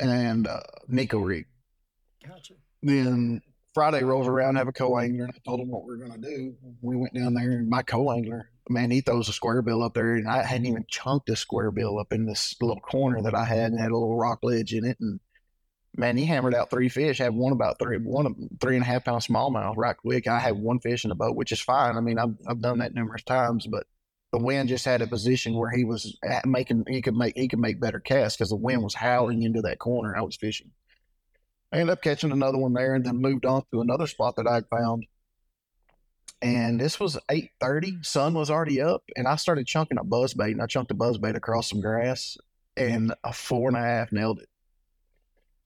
and 0.00 0.48
uh, 0.48 0.60
Neko 0.90 1.24
rig. 1.24 1.46
Gotcha. 2.26 2.54
Then 2.82 3.40
Friday 3.74 4.04
rolls 4.04 4.28
around, 4.28 4.56
have 4.56 4.68
a 4.68 4.72
co-angler, 4.72 5.24
and 5.24 5.34
I 5.34 5.38
told 5.44 5.60
him 5.60 5.70
what 5.70 5.84
we 5.84 5.94
are 5.94 5.98
going 5.98 6.12
to 6.12 6.18
do. 6.18 6.54
We 6.80 6.96
went 6.96 7.14
down 7.14 7.34
there, 7.34 7.50
and 7.50 7.68
my 7.68 7.82
co-angler 7.82 8.48
man, 8.68 8.90
he 8.90 9.00
throws 9.00 9.28
a 9.28 9.32
square 9.32 9.62
bill 9.62 9.82
up 9.82 9.94
there, 9.94 10.14
and 10.14 10.28
I 10.28 10.42
hadn't 10.42 10.66
even 10.66 10.86
chunked 10.88 11.28
a 11.28 11.36
square 11.36 11.70
bill 11.70 11.98
up 11.98 12.12
in 12.12 12.26
this 12.26 12.54
little 12.60 12.80
corner 12.80 13.22
that 13.22 13.34
I 13.34 13.44
had, 13.44 13.72
and 13.72 13.80
had 13.80 13.90
a 13.90 13.96
little 13.96 14.16
rock 14.16 14.40
ledge 14.42 14.72
in 14.72 14.84
it. 14.84 14.98
And 15.00 15.20
man, 15.96 16.16
he 16.16 16.24
hammered 16.24 16.54
out 16.54 16.70
three 16.70 16.88
fish. 16.88 17.18
Had 17.18 17.34
one 17.34 17.52
about 17.52 17.78
three, 17.78 17.98
one 17.98 18.48
three 18.60 18.76
and 18.76 18.82
a 18.82 18.86
half 18.86 19.04
pound 19.04 19.22
smallmouth 19.22 19.76
right 19.76 19.96
quick. 19.96 20.26
I 20.26 20.38
had 20.38 20.56
one 20.56 20.80
fish 20.80 21.04
in 21.04 21.10
the 21.10 21.14
boat, 21.14 21.36
which 21.36 21.52
is 21.52 21.60
fine. 21.60 21.96
I 21.96 22.00
mean, 22.00 22.18
I've 22.18 22.34
I've 22.46 22.60
done 22.60 22.78
that 22.78 22.94
numerous 22.94 23.22
times, 23.22 23.66
but 23.66 23.86
the 24.32 24.38
wind 24.38 24.68
just 24.68 24.84
had 24.84 25.02
a 25.02 25.06
position 25.06 25.54
where 25.54 25.70
he 25.70 25.84
was 25.84 26.18
making 26.44 26.84
he 26.88 27.02
could 27.02 27.16
make 27.16 27.36
he 27.36 27.48
could 27.48 27.60
make 27.60 27.80
better 27.80 28.00
casts 28.00 28.36
because 28.36 28.50
the 28.50 28.56
wind 28.56 28.82
was 28.82 28.94
howling 28.94 29.42
into 29.42 29.62
that 29.62 29.78
corner 29.78 30.16
I 30.16 30.22
was 30.22 30.36
fishing. 30.36 30.70
I 31.72 31.78
ended 31.78 31.92
up 31.92 32.02
catching 32.02 32.32
another 32.32 32.58
one 32.58 32.72
there 32.72 32.94
and 32.94 33.04
then 33.04 33.20
moved 33.20 33.46
on 33.46 33.64
to 33.72 33.80
another 33.80 34.06
spot 34.06 34.36
that 34.36 34.46
I'd 34.46 34.68
found. 34.68 35.06
And 36.42 36.80
this 36.80 37.00
was 37.00 37.18
eight 37.30 37.50
thirty. 37.60 37.96
Sun 38.02 38.34
was 38.34 38.50
already 38.50 38.80
up, 38.80 39.02
and 39.16 39.26
I 39.26 39.36
started 39.36 39.66
chunking 39.66 39.98
a 39.98 40.04
buzz 40.04 40.34
bait, 40.34 40.52
and 40.52 40.60
I 40.60 40.66
chunked 40.66 40.90
a 40.90 40.94
buzz 40.94 41.16
bait 41.16 41.36
across 41.36 41.70
some 41.70 41.80
grass, 41.80 42.36
and 42.76 43.14
a 43.24 43.32
four 43.32 43.68
and 43.68 43.76
a 43.76 43.80
half 43.80 44.12
nailed 44.12 44.40
it. 44.40 44.48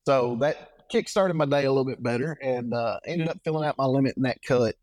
So 0.07 0.37
that 0.39 0.87
kick 0.89 1.09
started 1.09 1.33
my 1.35 1.45
day 1.45 1.65
a 1.65 1.71
little 1.71 1.85
bit 1.85 2.01
better, 2.01 2.37
and 2.41 2.73
uh, 2.73 2.99
ended 3.05 3.27
up 3.27 3.39
filling 3.43 3.67
out 3.67 3.77
my 3.77 3.85
limit 3.85 4.15
in 4.15 4.23
that 4.23 4.41
cut 4.41 4.75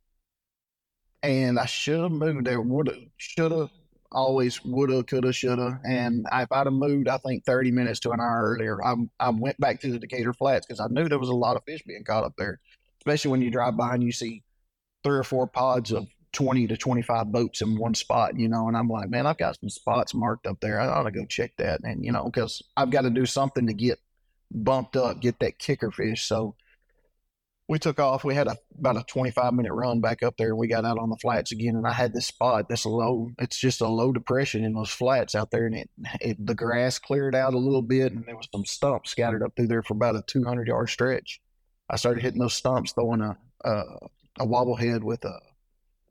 and 1.27 1.59
I 1.59 1.67
should 1.67 2.01
have 2.01 2.13
moved 2.13 2.47
there. 2.47 2.61
Would 2.61 2.89
have, 2.89 2.99
should 3.17 3.53
have, 3.53 3.71
always 4.13 4.65
would 4.65 4.91
have, 4.91 5.07
could 5.07 5.25
have, 5.25 5.35
should 5.35 5.59
have. 5.59 5.79
And 5.85 6.27
if 6.33 6.53
I'd 6.53 6.67
have 6.67 6.73
moved, 6.73 7.09
I 7.09 7.19
think 7.19 7.45
30 7.45 7.71
minutes 7.71 8.01
to 8.01 8.11
an 8.11 8.21
hour 8.21 8.55
earlier, 8.55 8.83
I, 8.85 8.95
I 9.21 9.31
went 9.31 9.59
back 9.59 9.81
to 9.81 9.91
the 9.91 9.99
Decatur 9.99 10.33
Flats 10.33 10.67
because 10.67 10.81
I 10.81 10.87
knew 10.89 11.09
there 11.09 11.19
was 11.19 11.29
a 11.29 11.35
lot 11.35 11.57
of 11.57 11.65
fish 11.65 11.83
being 11.87 12.05
caught 12.05 12.25
up 12.25 12.35
there, 12.37 12.61
especially 13.01 13.31
when 13.31 13.43
you 13.43 13.51
drive 13.51 13.77
by 13.77 13.95
and 13.95 14.03
you 14.03 14.13
see 14.13 14.43
three 15.05 15.19
or 15.19 15.25
four 15.25 15.47
pods 15.47 15.93
of 15.93 16.07
20 16.33 16.67
to 16.67 16.77
25 16.77 17.33
boats 17.33 17.63
in 17.63 17.79
one 17.79 17.95
spot, 17.95 18.39
you 18.39 18.49
know. 18.49 18.69
And 18.69 18.77
I'm 18.77 18.89
like, 18.89 19.09
man, 19.09 19.27
I've 19.27 19.39
got 19.39 19.59
some 19.59 19.71
spots 19.71 20.15
marked 20.15 20.47
up 20.47 20.61
there. 20.61 20.81
I 20.81 20.87
ought 20.87 21.05
to 21.05 21.11
go 21.11 21.25
check 21.25 21.53
that. 21.59 21.81
And, 21.83 22.05
you 22.05 22.13
know, 22.13 22.25
because 22.25 22.63
I've 22.77 22.91
got 22.91 23.03
to 23.03 23.11
do 23.11 23.25
something 23.25 23.67
to 23.67 23.73
get 23.73 23.99
bumped 24.51 24.97
up, 24.97 25.21
get 25.21 25.39
that 25.41 25.59
kicker 25.59 25.91
fish. 25.91 26.25
So, 26.25 26.55
we 27.69 27.79
took 27.79 27.99
off. 27.99 28.25
We 28.25 28.35
had 28.35 28.47
a, 28.47 28.57
about 28.79 28.97
a 28.97 29.05
25 29.05 29.53
minute 29.53 29.73
run 29.73 30.01
back 30.01 30.23
up 30.23 30.37
there. 30.37 30.55
We 30.55 30.69
got 30.69 30.85
out 30.85 30.99
on 30.99 31.11
the 31.11 31.17
flats 31.17 31.53
again, 31.53 31.77
and 31.77 31.87
I 31.87 31.93
had 31.93 32.13
this 32.13 32.27
spot 32.27 32.69
that's 32.69 32.87
low. 32.87 33.31
It's 33.39 33.59
just 33.59 33.81
a 33.81 33.89
low 33.89 34.13
depression 34.13 34.65
in 34.65 34.75
those 34.75 34.91
flats 34.91 35.35
out 35.35 35.51
there, 35.51 35.67
and 35.67 35.75
it, 35.75 35.91
it 36.21 36.47
the 36.47 36.55
grass 36.55 36.99
cleared 36.99 37.35
out 37.35 37.55
a 37.55 37.59
little 37.59 37.83
bit, 37.83 38.13
and 38.13 38.25
there 38.27 38.37
was 38.37 38.49
some 38.53 38.65
stumps 38.65 39.11
scattered 39.11 39.43
up 39.43 39.57
through 39.57 39.69
there 39.69 39.83
for 39.83 39.95
about 39.95 40.17
a 40.17 40.23
200 40.27 40.69
yard 40.69 40.89
stretch. 40.89 41.41
I 41.91 41.97
started 41.97 42.23
hitting 42.23 42.41
those 42.41 42.55
stumps, 42.55 42.93
throwing 42.93 43.21
a 43.21 43.37
a, 43.65 43.83
a 44.41 44.47
wobble 44.47 44.77
head 44.77 45.03
with 45.03 45.25
a 45.25 45.41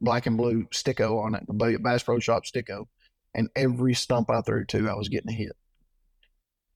black 0.02 0.26
and 0.26 0.38
blue 0.38 0.66
sticko 0.74 1.24
on 1.24 1.36
it, 1.36 1.44
a 1.50 1.80
Bass 1.80 2.04
Pro 2.04 2.20
Shop 2.20 2.44
sticko, 2.44 2.88
and 3.34 3.50
every 3.56 3.94
stump 3.94 4.30
I 4.30 4.42
threw 4.42 4.66
to, 4.66 4.90
I 4.90 4.96
was 4.96 5.10
getting 5.10 5.32
a 5.32 5.36
hit. 5.36 5.56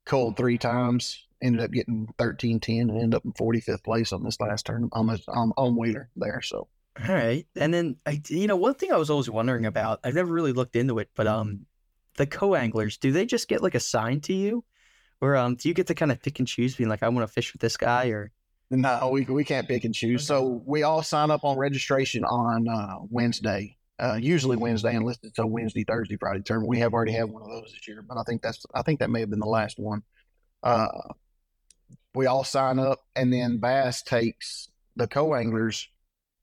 Cold 0.06 0.38
three 0.38 0.58
times, 0.58 1.28
ended 1.42 1.62
up 1.62 1.72
getting 1.72 2.08
13 2.18 2.60
10 2.60 2.90
and 2.90 2.92
ended 2.92 3.16
up 3.16 3.26
in 3.26 3.34
45th 3.34 3.84
place 3.84 4.12
on 4.12 4.24
this 4.24 4.40
last 4.40 4.66
turn 4.66 4.90
on, 4.92 5.08
this, 5.08 5.24
on, 5.28 5.52
on 5.58 5.76
Wheeler 5.76 6.10
there. 6.16 6.42
So, 6.42 6.68
all 7.08 7.16
right. 7.16 7.46
And 7.56 7.74
then, 7.74 7.98
I, 8.06 8.22
you 8.28 8.48
know, 8.48 8.56
one 8.56 8.74
thing 8.74 8.92
I 8.92 8.98
was 8.98 9.10
always 9.10 9.30
wondering 9.30 9.66
about, 9.66 10.00
I've 10.04 10.16
never 10.16 10.34
really 10.34 10.54
looked 10.54 10.76
into 10.76 11.00
it, 11.00 11.10
but 11.16 11.28
um, 11.28 11.66
the 12.18 12.26
co 12.26 12.56
anglers, 12.56 12.98
do 12.98 13.12
they 13.12 13.26
just 13.26 13.48
get 13.48 13.64
like 13.64 13.76
assigned 13.76 14.24
to 14.24 14.34
you? 14.34 14.64
Or 15.22 15.36
um, 15.36 15.56
do 15.56 15.68
you 15.68 15.74
get 15.74 15.88
to 15.88 15.96
kind 15.96 16.12
of 16.12 16.22
pick 16.22 16.40
and 16.40 16.48
choose, 16.48 16.76
being 16.76 16.90
like, 16.90 17.04
I 17.04 17.10
want 17.10 17.28
to 17.28 17.34
fish 17.34 17.52
with 17.54 17.62
this 17.62 17.78
guy 17.78 18.08
or? 18.08 18.32
No, 18.72 19.10
we, 19.12 19.24
we 19.26 19.44
can't 19.44 19.68
pick 19.68 19.84
and 19.84 19.94
choose. 19.94 20.26
So 20.26 20.62
we 20.66 20.84
all 20.84 21.02
sign 21.02 21.32
up 21.32 21.44
on 21.44 21.58
registration 21.58 22.24
on 22.24 22.68
uh, 22.68 22.98
Wednesday. 23.10 23.78
Uh, 23.98 24.18
usually 24.22 24.56
Wednesday, 24.56 24.96
unless 24.96 25.20
it's 25.24 25.40
a 25.40 25.46
Wednesday, 25.46 25.84
Thursday, 25.84 26.16
Friday 26.16 26.42
tournament. 26.42 26.70
We 26.70 26.80
have 26.80 26.94
already 26.94 27.12
had 27.12 27.26
one 27.26 27.42
of 27.42 27.50
those 27.50 27.74
this 27.74 27.86
year, 27.86 28.02
but 28.02 28.18
I 28.18 28.24
think 28.24 28.42
that's 28.42 28.66
I 28.74 28.82
think 28.82 29.00
that 29.00 29.10
may 29.10 29.20
have 29.20 29.30
been 29.30 29.40
the 29.40 29.46
last 29.46 29.78
one. 29.78 30.04
Uh, 30.64 30.88
we 32.14 32.26
all 32.26 32.44
sign 32.44 32.80
up, 32.80 33.00
and 33.16 33.32
then 33.32 33.58
Bass 33.58 34.02
takes 34.02 34.70
the 34.96 35.08
co 35.08 35.36
anglers 35.36 35.88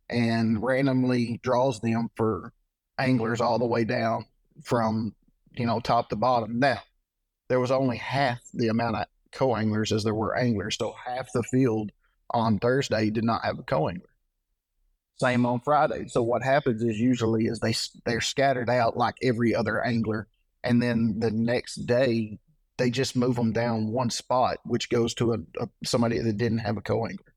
and 0.09 0.63
randomly 0.63 1.41
draws 1.43 1.81
them 1.81 2.11
for 2.17 2.53
anglers 2.99 3.41
all 3.41 3.59
the 3.59 3.67
way 3.67 3.85
down 3.85 4.25
from 4.63 5.15
you 5.57 5.67
know 5.67 5.81
top 5.81 6.09
to 6.11 6.17
bottom. 6.17 6.59
Now 6.59 6.81
there 7.49 7.61
was 7.61 7.71
only 7.71 7.97
half 7.97 8.41
the 8.55 8.69
amount 8.69 8.97
of 8.97 9.07
co 9.33 9.57
anglers 9.57 9.93
as 9.93 10.05
there 10.05 10.15
were 10.15 10.37
anglers, 10.37 10.77
so 10.77 10.95
half 11.05 11.33
the 11.33 11.43
field 11.43 11.91
on 12.31 12.59
Thursday 12.59 13.11
did 13.11 13.25
not 13.25 13.45
have 13.45 13.59
a 13.59 13.63
co 13.63 13.89
angler. 13.89 14.09
Same 15.19 15.47
on 15.47 15.61
Friday. 15.61 16.09
So 16.09 16.23
what 16.23 16.43
happens 16.43 16.83
is 16.83 16.99
usually 16.99 17.47
is 17.47 17.61
they 17.61 17.75
they're 18.05 18.21
scattered 18.21 18.71
out 18.71 18.97
like 18.97 19.17
every 19.23 19.55
other 19.55 19.83
angler, 19.83 20.29
and 20.63 20.83
then 20.83 21.19
the 21.19 21.31
next 21.31 21.87
day 21.87 22.39
they 22.79 22.91
just 22.91 23.17
move 23.17 23.37
them 23.37 23.53
down 23.53 23.93
one 23.93 24.11
spot, 24.11 24.59
which 24.65 24.91
goes 24.91 25.15
to 25.15 25.33
a, 25.33 25.39
a 25.61 25.69
somebody 25.85 26.19
that 26.19 26.37
didn't 26.37 26.59
have 26.59 26.77
a 26.77 26.83
co-angler. 26.83 27.35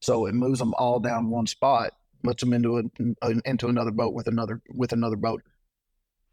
So 0.00 0.26
it 0.26 0.34
moves 0.34 0.58
them 0.58 0.74
all 0.74 1.00
down 1.00 1.30
one 1.30 1.46
spot, 1.46 1.92
puts 2.22 2.42
them 2.42 2.52
into 2.52 2.78
a, 2.78 2.82
a, 3.22 3.34
into 3.44 3.68
another 3.68 3.90
boat 3.90 4.14
with 4.14 4.26
another 4.26 4.60
with 4.74 4.92
another 4.92 5.16
boat. 5.16 5.42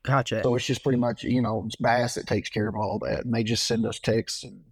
Gotcha. 0.03 0.41
So 0.43 0.55
it's 0.55 0.65
just 0.65 0.83
pretty 0.83 0.97
much 0.97 1.23
you 1.23 1.41
know 1.41 1.63
it's 1.65 1.75
Bass 1.75 2.15
that 2.15 2.27
takes 2.27 2.49
care 2.49 2.67
of 2.67 2.75
all 2.75 2.99
that, 2.99 3.25
and 3.25 3.33
they 3.33 3.43
just 3.43 3.65
send 3.65 3.85
us 3.85 3.99
texts 3.99 4.43
and 4.43 4.63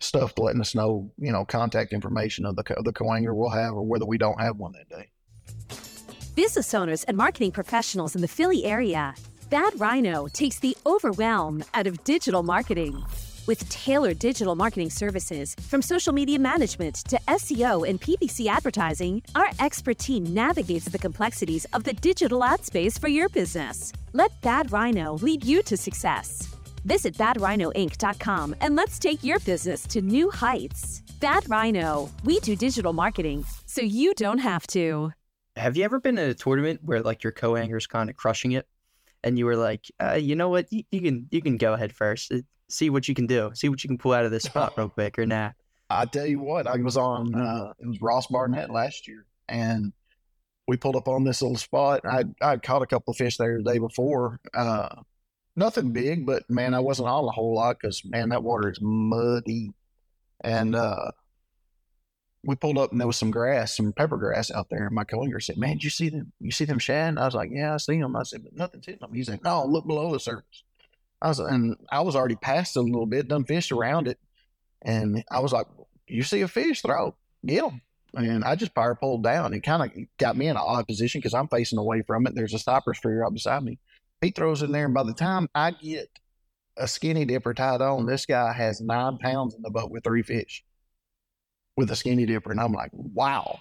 stuff 0.00 0.36
letting 0.36 0.60
us 0.60 0.74
know 0.74 1.12
you 1.18 1.30
know 1.32 1.44
contact 1.44 1.92
information 1.92 2.44
of 2.44 2.56
the 2.56 2.74
of 2.74 2.84
the 2.84 2.92
co-angler 2.92 3.34
we'll 3.34 3.50
have 3.50 3.74
or 3.74 3.82
whether 3.82 4.04
we 4.04 4.18
don't 4.18 4.40
have 4.40 4.56
one 4.56 4.72
that 4.72 4.88
day. 4.88 5.08
Business 6.34 6.72
owners 6.72 7.04
and 7.04 7.16
marketing 7.16 7.52
professionals 7.52 8.14
in 8.14 8.22
the 8.22 8.28
Philly 8.28 8.64
area 8.64 9.14
Bad 9.52 9.78
Rhino 9.78 10.28
takes 10.28 10.58
the 10.60 10.74
overwhelm 10.86 11.62
out 11.74 11.86
of 11.86 12.02
digital 12.04 12.42
marketing. 12.42 13.04
With 13.46 13.68
tailored 13.68 14.18
digital 14.18 14.54
marketing 14.54 14.88
services, 14.88 15.54
from 15.68 15.82
social 15.82 16.14
media 16.14 16.38
management 16.38 16.94
to 17.10 17.20
SEO 17.28 17.86
and 17.86 18.00
PPC 18.00 18.46
advertising, 18.46 19.22
our 19.34 19.50
expert 19.58 19.98
team 19.98 20.24
navigates 20.32 20.86
the 20.86 20.98
complexities 20.98 21.66
of 21.74 21.84
the 21.84 21.92
digital 21.92 22.42
ad 22.42 22.64
space 22.64 22.96
for 22.96 23.08
your 23.08 23.28
business. 23.28 23.92
Let 24.14 24.32
Bad 24.40 24.72
Rhino 24.72 25.18
lead 25.18 25.44
you 25.44 25.62
to 25.64 25.76
success. 25.76 26.48
Visit 26.86 27.12
badrhinoinc.com 27.18 28.56
and 28.62 28.74
let's 28.74 28.98
take 28.98 29.22
your 29.22 29.38
business 29.40 29.82
to 29.88 30.00
new 30.00 30.30
heights. 30.30 31.02
Bad 31.20 31.46
Rhino, 31.50 32.08
we 32.24 32.40
do 32.40 32.56
digital 32.56 32.94
marketing 32.94 33.44
so 33.66 33.82
you 33.82 34.14
don't 34.14 34.38
have 34.38 34.66
to. 34.68 35.12
Have 35.56 35.76
you 35.76 35.84
ever 35.84 36.00
been 36.00 36.16
in 36.16 36.30
a 36.30 36.32
tournament 36.32 36.80
where 36.82 37.02
like 37.02 37.22
your 37.22 37.32
co-angler's 37.32 37.86
kind 37.86 38.08
of 38.08 38.16
crushing 38.16 38.52
it? 38.52 38.66
And 39.24 39.38
you 39.38 39.46
were 39.46 39.56
like, 39.56 39.90
uh, 40.00 40.14
you 40.14 40.34
know 40.36 40.48
what, 40.48 40.72
you, 40.72 40.84
you, 40.90 41.00
can 41.00 41.28
you 41.30 41.40
can 41.40 41.56
go 41.56 41.72
ahead 41.72 41.94
first, 41.94 42.32
uh, 42.32 42.38
see 42.68 42.90
what 42.90 43.08
you 43.08 43.14
can 43.14 43.26
do, 43.26 43.50
see 43.54 43.68
what 43.68 43.82
you 43.82 43.88
can 43.88 43.98
pull 43.98 44.12
out 44.12 44.24
of 44.24 44.30
this 44.30 44.44
spot 44.44 44.74
real 44.76 44.88
quick, 44.90 45.18
or 45.18 45.26
nah. 45.26 45.52
I 45.90 46.06
tell 46.06 46.26
you 46.26 46.40
what, 46.40 46.66
I 46.66 46.76
was 46.76 46.96
on 46.96 47.34
uh, 47.34 47.72
it 47.78 47.86
was 47.86 48.00
Ross 48.00 48.26
Barnett 48.26 48.70
last 48.70 49.06
year, 49.06 49.26
and 49.48 49.92
we 50.66 50.76
pulled 50.76 50.96
up 50.96 51.08
on 51.08 51.24
this 51.24 51.42
little 51.42 51.56
spot. 51.56 52.00
I 52.04 52.24
I 52.40 52.56
caught 52.56 52.82
a 52.82 52.86
couple 52.86 53.12
of 53.12 53.16
fish 53.16 53.36
there 53.36 53.58
the 53.58 53.72
day 53.72 53.78
before. 53.78 54.40
Uh, 54.54 54.88
nothing 55.56 55.92
big, 55.92 56.24
but 56.24 56.48
man, 56.48 56.74
I 56.74 56.80
wasn't 56.80 57.08
on 57.08 57.24
a 57.24 57.30
whole 57.30 57.54
lot 57.54 57.76
because 57.80 58.04
man, 58.04 58.30
that 58.30 58.42
water 58.42 58.70
is 58.70 58.78
muddy, 58.80 59.72
and 60.42 60.74
uh, 60.74 61.12
we 62.44 62.56
pulled 62.56 62.78
up 62.78 62.90
and 62.90 63.00
there 63.00 63.06
was 63.06 63.16
some 63.16 63.30
grass, 63.30 63.76
some 63.76 63.92
pepper 63.92 64.16
grass 64.16 64.50
out 64.50 64.68
there. 64.68 64.86
And 64.86 64.94
my 64.94 65.04
co-angler 65.04 65.40
said, 65.40 65.56
"Man, 65.56 65.74
did 65.74 65.84
you 65.84 65.90
see 65.90 66.08
them? 66.08 66.32
You 66.40 66.50
see 66.50 66.64
them 66.64 66.78
shad?" 66.78 67.18
I 67.18 67.24
was 67.24 67.34
like, 67.34 67.50
"Yeah, 67.52 67.74
I 67.74 67.76
see 67.76 68.00
them." 68.00 68.16
I 68.16 68.24
said, 68.24 68.42
"But 68.42 68.56
nothing's 68.56 68.86
hitting 68.86 69.00
them." 69.00 69.14
He's 69.14 69.30
like, 69.30 69.44
"No, 69.44 69.64
look 69.64 69.86
below 69.86 70.12
the 70.12 70.20
surface." 70.20 70.64
I 71.20 71.28
was, 71.28 71.38
and 71.38 71.76
I 71.90 72.00
was 72.00 72.16
already 72.16 72.34
past 72.34 72.76
it 72.76 72.80
a 72.80 72.82
little 72.82 73.06
bit, 73.06 73.28
done 73.28 73.44
fished 73.44 73.70
around 73.70 74.08
it, 74.08 74.18
and 74.82 75.24
I 75.30 75.40
was 75.40 75.52
like, 75.52 75.66
"You 76.08 76.24
see 76.24 76.40
a 76.40 76.48
fish? 76.48 76.82
Throw, 76.82 77.14
get 77.46 77.62
them." 77.62 77.80
And 78.14 78.44
I 78.44 78.56
just 78.56 78.74
power 78.74 78.94
pulled 78.94 79.22
down. 79.22 79.54
It 79.54 79.60
kind 79.60 79.82
of 79.82 79.90
got 80.18 80.36
me 80.36 80.48
in 80.48 80.56
an 80.56 80.62
odd 80.62 80.86
position 80.86 81.20
because 81.20 81.34
I'm 81.34 81.48
facing 81.48 81.78
away 81.78 82.02
from 82.02 82.26
it. 82.26 82.34
There's 82.34 82.54
a 82.54 82.58
stopper 82.58 82.92
street 82.92 83.14
right 83.14 83.32
beside 83.32 83.62
me. 83.62 83.78
He 84.20 84.30
throws 84.30 84.62
in 84.62 84.72
there, 84.72 84.84
and 84.86 84.94
by 84.94 85.04
the 85.04 85.14
time 85.14 85.48
I 85.54 85.70
get 85.70 86.08
a 86.76 86.88
skinny 86.88 87.24
dipper 87.24 87.54
tied 87.54 87.80
on, 87.80 88.06
this 88.06 88.26
guy 88.26 88.52
has 88.52 88.80
nine 88.80 89.18
pounds 89.18 89.54
in 89.54 89.62
the 89.62 89.70
boat 89.70 89.90
with 89.90 90.04
three 90.04 90.22
fish 90.22 90.64
with 91.76 91.90
a 91.90 91.96
skinny 91.96 92.26
dipper. 92.26 92.50
And 92.50 92.60
I'm 92.60 92.72
like, 92.72 92.90
wow. 92.92 93.60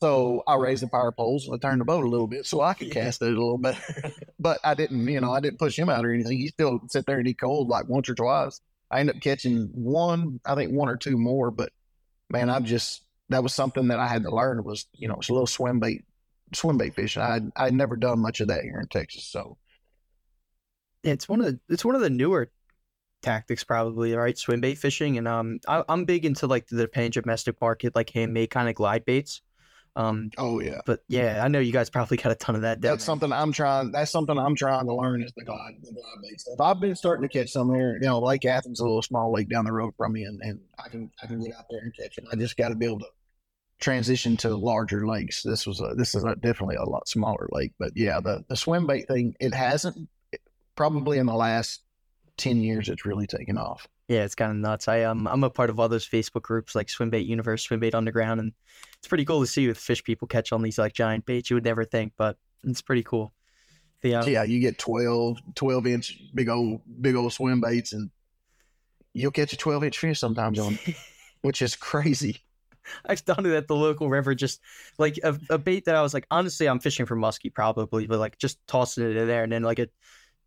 So 0.00 0.42
I 0.48 0.56
raised 0.56 0.82
the 0.82 0.88
power 0.88 1.12
poles 1.12 1.46
and 1.46 1.54
I 1.54 1.58
turned 1.58 1.80
the 1.80 1.84
boat 1.84 2.04
a 2.04 2.08
little 2.08 2.26
bit 2.26 2.44
so 2.44 2.60
I 2.60 2.74
could 2.74 2.90
cast 2.90 3.22
it 3.22 3.26
a 3.26 3.28
little 3.28 3.58
bit. 3.58 3.76
but 4.40 4.58
I 4.64 4.74
didn't, 4.74 5.06
you 5.06 5.20
know, 5.20 5.32
I 5.32 5.40
didn't 5.40 5.60
push 5.60 5.78
him 5.78 5.88
out 5.88 6.04
or 6.04 6.12
anything. 6.12 6.38
He 6.38 6.48
still 6.48 6.80
sit 6.88 7.06
there 7.06 7.18
and 7.18 7.26
he 7.26 7.34
cold 7.34 7.68
like 7.68 7.88
once 7.88 8.08
or 8.08 8.14
twice. 8.14 8.60
I 8.90 9.00
ended 9.00 9.16
up 9.16 9.22
catching 9.22 9.70
one, 9.72 10.40
I 10.44 10.54
think 10.54 10.72
one 10.72 10.88
or 10.88 10.96
two 10.96 11.16
more, 11.16 11.50
but 11.50 11.70
man, 12.30 12.50
I've 12.50 12.64
just 12.64 13.04
that 13.28 13.42
was 13.42 13.54
something 13.54 13.88
that 13.88 14.00
I 14.00 14.08
had 14.08 14.24
to 14.24 14.34
learn 14.34 14.64
was, 14.64 14.86
you 14.92 15.08
know, 15.08 15.14
it's 15.14 15.28
a 15.28 15.32
little 15.32 15.46
swim 15.46 15.78
bait 15.78 16.04
swim 16.52 16.78
bait 16.78 16.94
fishing. 16.94 17.22
I 17.22 17.40
I'd 17.56 17.72
never 17.74 17.96
done 17.96 18.18
much 18.18 18.40
of 18.40 18.48
that 18.48 18.62
here 18.62 18.80
in 18.80 18.88
Texas. 18.88 19.24
So 19.24 19.56
it's 21.02 21.28
one 21.28 21.40
of 21.40 21.46
the 21.46 21.60
it's 21.68 21.84
one 21.84 21.94
of 21.94 22.00
the 22.00 22.10
newer 22.10 22.50
tactics 23.22 23.64
probably 23.64 24.14
right? 24.14 24.36
Swim 24.36 24.60
bait 24.60 24.76
fishing 24.76 25.18
and 25.18 25.28
um 25.28 25.60
I, 25.68 25.82
am 25.88 26.04
big 26.04 26.24
into 26.24 26.46
like 26.46 26.66
the 26.66 26.88
pan 26.88 27.10
domestic 27.10 27.60
market 27.60 27.94
like 27.94 28.10
handmade 28.10 28.50
kind 28.50 28.68
of 28.68 28.74
glide 28.74 29.04
baits. 29.04 29.42
Um 29.94 30.30
oh 30.38 30.58
yeah. 30.58 30.80
but 30.86 31.00
yeah 31.06 31.44
i 31.44 31.48
know 31.48 31.58
you 31.58 31.70
guys 31.70 31.90
probably 31.90 32.16
got 32.16 32.32
a 32.32 32.34
ton 32.34 32.54
of 32.54 32.62
that 32.62 32.80
that's 32.80 33.04
something 33.04 33.30
i'm 33.30 33.52
trying 33.52 33.92
that's 33.92 34.10
something 34.10 34.38
i'm 34.38 34.56
trying 34.56 34.86
to 34.86 34.94
learn 34.94 35.22
is 35.22 35.34
the 35.36 35.44
glide 35.44 35.74
the 35.82 35.92
glide 35.92 36.22
bait 36.22 36.40
stuff. 36.40 36.58
I've 36.58 36.80
been 36.80 36.96
starting 36.96 37.28
to 37.28 37.38
catch 37.38 37.50
some 37.50 37.74
here 37.74 37.98
you 38.00 38.08
know 38.08 38.18
lake 38.18 38.46
athens 38.46 38.80
a 38.80 38.84
little 38.84 39.02
small 39.02 39.30
lake 39.30 39.50
down 39.50 39.66
the 39.66 39.72
road 39.72 39.92
from 39.98 40.14
me 40.14 40.24
and, 40.24 40.40
and 40.42 40.60
i 40.82 40.88
can 40.88 41.10
i 41.22 41.26
can 41.26 41.44
get 41.44 41.54
out 41.54 41.66
there 41.68 41.80
and 41.80 41.94
catch 41.94 42.16
it. 42.16 42.24
I 42.32 42.36
just 42.36 42.56
got 42.56 42.70
to 42.70 42.74
be 42.74 42.86
able 42.86 43.00
to 43.00 43.06
transitioned 43.82 44.38
to 44.38 44.56
larger 44.56 45.06
lakes. 45.06 45.42
This 45.42 45.66
was 45.66 45.80
a, 45.80 45.94
this 45.94 46.14
is 46.14 46.24
a, 46.24 46.36
definitely 46.36 46.76
a 46.76 46.84
lot 46.84 47.08
smaller 47.08 47.48
lake, 47.50 47.72
but 47.78 47.92
yeah, 47.94 48.20
the 48.20 48.44
the 48.48 48.56
swim 48.56 48.86
bait 48.86 49.08
thing 49.08 49.34
it 49.40 49.52
hasn't 49.52 50.08
probably 50.76 51.18
in 51.18 51.26
the 51.26 51.34
last 51.34 51.81
ten 52.36 52.60
years 52.60 52.88
it's 52.88 53.04
really 53.04 53.26
taken 53.26 53.58
off. 53.58 53.88
Yeah, 54.08 54.24
it's 54.24 54.34
kind 54.34 54.50
of 54.50 54.58
nuts. 54.58 54.88
I 54.88 55.04
um 55.04 55.26
I'm 55.26 55.44
a 55.44 55.50
part 55.50 55.70
of 55.70 55.80
all 55.80 55.88
those 55.88 56.08
Facebook 56.08 56.42
groups 56.42 56.74
like 56.74 56.88
Swimbait 56.88 57.26
Universe, 57.26 57.66
Swimbait 57.66 57.94
Underground, 57.94 58.40
and 58.40 58.52
it's 58.98 59.08
pretty 59.08 59.24
cool 59.24 59.40
to 59.40 59.46
see 59.46 59.68
with 59.68 59.78
fish 59.78 60.02
people 60.04 60.28
catch 60.28 60.52
on 60.52 60.62
these 60.62 60.78
like 60.78 60.92
giant 60.92 61.24
baits. 61.24 61.50
You 61.50 61.56
would 61.56 61.64
never 61.64 61.84
think, 61.84 62.12
but 62.16 62.36
it's 62.64 62.82
pretty 62.82 63.02
cool. 63.02 63.32
The, 64.02 64.16
uh, 64.16 64.26
yeah, 64.26 64.42
you 64.42 64.58
get 64.58 64.78
12, 64.78 65.38
12 65.54 65.86
inch 65.86 66.20
big 66.34 66.48
old 66.48 66.80
big 67.00 67.14
old 67.14 67.32
swim 67.32 67.60
baits, 67.60 67.92
and 67.92 68.10
you'll 69.14 69.30
catch 69.30 69.52
a 69.52 69.56
twelve 69.56 69.84
inch 69.84 69.98
fish 69.98 70.18
sometimes 70.18 70.58
on, 70.58 70.78
which 71.42 71.62
is 71.62 71.76
crazy. 71.76 72.38
I've 73.06 73.24
done 73.24 73.46
it 73.46 73.54
at 73.54 73.68
the 73.68 73.76
local 73.76 74.10
river, 74.10 74.34
just 74.34 74.60
like 74.98 75.18
a, 75.22 75.38
a 75.50 75.58
bait 75.58 75.84
that 75.84 75.94
I 75.94 76.02
was 76.02 76.12
like, 76.12 76.26
honestly, 76.32 76.68
I'm 76.68 76.80
fishing 76.80 77.06
for 77.06 77.16
muskie 77.16 77.54
probably, 77.54 78.08
but 78.08 78.18
like 78.18 78.38
just 78.38 78.58
tossing 78.66 79.08
it 79.08 79.16
in 79.16 79.28
there, 79.28 79.44
and 79.44 79.52
then 79.52 79.62
like 79.62 79.78
a 79.78 79.88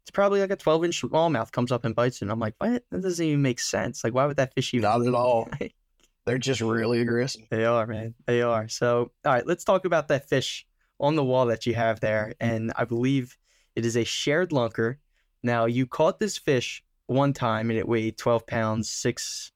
it's 0.05 0.11
probably 0.11 0.39
like 0.39 0.51
a 0.51 0.55
12 0.55 0.85
inch 0.85 1.01
smallmouth 1.01 1.51
comes 1.51 1.71
up 1.71 1.83
and 1.83 1.95
bites 1.95 2.17
it. 2.17 2.21
And 2.21 2.31
I'm 2.31 2.39
like, 2.39 2.53
what? 2.59 2.83
That 2.91 3.01
doesn't 3.01 3.25
even 3.25 3.41
make 3.41 3.59
sense. 3.59 4.03
Like, 4.03 4.13
why 4.13 4.27
would 4.27 4.37
that 4.37 4.53
fish 4.53 4.71
even? 4.75 4.83
Not 4.83 5.01
at 5.01 5.15
all. 5.15 5.49
They're 6.25 6.37
just 6.37 6.61
really 6.61 7.01
aggressive. 7.01 7.41
They 7.49 7.65
are, 7.65 7.87
man. 7.87 8.13
They 8.27 8.43
are. 8.43 8.67
So, 8.67 9.11
all 9.25 9.33
right, 9.33 9.47
let's 9.47 9.63
talk 9.63 9.85
about 9.85 10.09
that 10.09 10.29
fish 10.29 10.67
on 10.99 11.15
the 11.15 11.23
wall 11.23 11.47
that 11.47 11.65
you 11.65 11.73
have 11.73 12.01
there. 12.01 12.35
And 12.39 12.71
I 12.75 12.85
believe 12.85 13.35
it 13.75 13.83
is 13.83 13.97
a 13.97 14.03
shared 14.03 14.51
lunker. 14.51 14.97
Now, 15.41 15.65
you 15.65 15.87
caught 15.87 16.19
this 16.19 16.37
fish 16.37 16.83
one 17.07 17.33
time 17.33 17.71
and 17.71 17.79
it 17.79 17.87
weighed 17.87 18.15
12 18.15 18.45
pounds, 18.45 18.91
six, 18.91 19.53